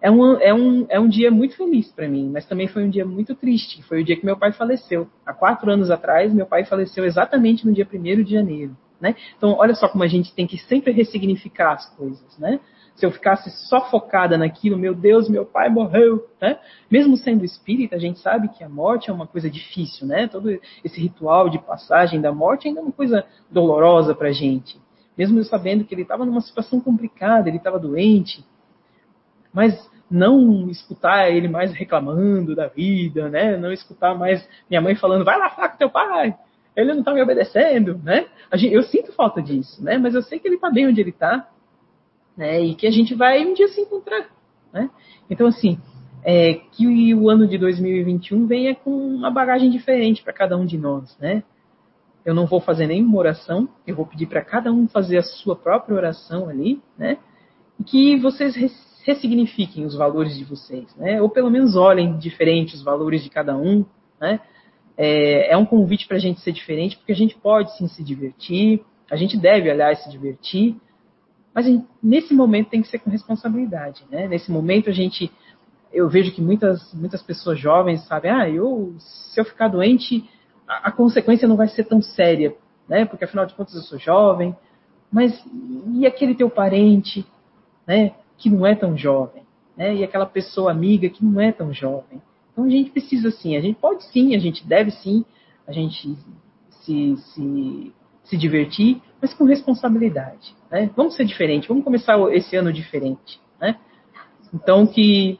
[0.00, 2.90] É um, é um, é um dia muito feliz para mim, mas também foi um
[2.90, 3.82] dia muito triste.
[3.82, 5.08] Foi o dia que meu pai faleceu.
[5.24, 8.76] Há quatro anos atrás, meu pai faleceu exatamente no dia 1 de janeiro.
[9.00, 9.14] Né?
[9.36, 12.38] Então, olha só como a gente tem que sempre ressignificar as coisas.
[12.38, 12.60] Né?
[12.96, 16.58] se eu ficasse só focada naquilo, meu Deus, meu pai morreu, né?
[16.90, 20.26] Mesmo sendo espírita, a gente sabe que a morte é uma coisa difícil, né?
[20.26, 20.50] Todo
[20.82, 24.80] esse ritual de passagem da morte ainda é uma coisa dolorosa para a gente.
[25.16, 28.44] Mesmo eu sabendo que ele estava numa situação complicada, ele estava doente,
[29.52, 29.74] mas
[30.10, 33.56] não escutar ele mais reclamando da vida, né?
[33.56, 36.36] Não escutar mais minha mãe falando, vai lá falar com teu pai,
[36.76, 38.26] ele não está me obedecendo, né?
[38.52, 39.96] Eu sinto falta disso, né?
[39.98, 41.48] Mas eu sei que ele está bem onde ele está,
[42.36, 42.60] né?
[42.60, 44.28] E que a gente vai um dia se encontrar,
[44.72, 44.90] né?
[45.28, 45.78] Então, assim,
[46.22, 50.76] é, que o ano de 2021 venha com uma bagagem diferente para cada um de
[50.76, 51.42] nós, né?
[52.26, 55.54] Eu não vou fazer nenhuma oração, eu vou pedir para cada um fazer a sua
[55.54, 57.18] própria oração ali, né?
[57.78, 58.56] E que vocês
[59.04, 61.22] ressignifiquem os valores de vocês, né?
[61.22, 63.84] Ou pelo menos olhem diferente os valores de cada um,
[64.20, 64.40] né?
[64.96, 68.02] É, é um convite para a gente ser diferente, porque a gente pode sim se
[68.02, 70.74] divertir, a gente deve, aliás, se divertir,
[71.54, 71.64] mas
[72.02, 74.26] nesse momento tem que ser com responsabilidade, né?
[74.26, 75.30] Nesse momento a gente,
[75.92, 80.28] eu vejo que muitas, muitas pessoas jovens sabem, ah, eu, se eu ficar doente,
[80.66, 82.54] a, consequência não vai ser tão séria,
[82.88, 83.04] né?
[83.04, 84.56] Porque afinal de contas eu sou jovem.
[85.10, 85.44] Mas
[85.94, 87.26] e aquele teu parente,
[87.86, 88.12] né?
[88.36, 89.42] Que não é tão jovem,
[89.76, 89.94] né?
[89.94, 92.20] E aquela pessoa amiga que não é tão jovem.
[92.52, 95.24] Então a gente precisa sim, a gente pode sim, a gente deve sim,
[95.66, 96.16] a gente
[96.70, 97.92] se, se
[98.26, 100.54] se divertir, mas com responsabilidade.
[100.70, 100.90] Né?
[100.96, 103.40] Vamos ser diferentes, vamos começar esse ano diferente.
[103.60, 103.76] Né?
[104.52, 105.38] Então, que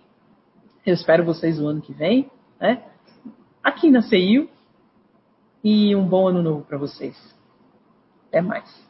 [0.84, 2.82] eu espero vocês o ano que vem, né?
[3.62, 4.48] aqui na CEIU,
[5.68, 7.16] e um bom ano novo para vocês.
[8.28, 8.85] Até mais.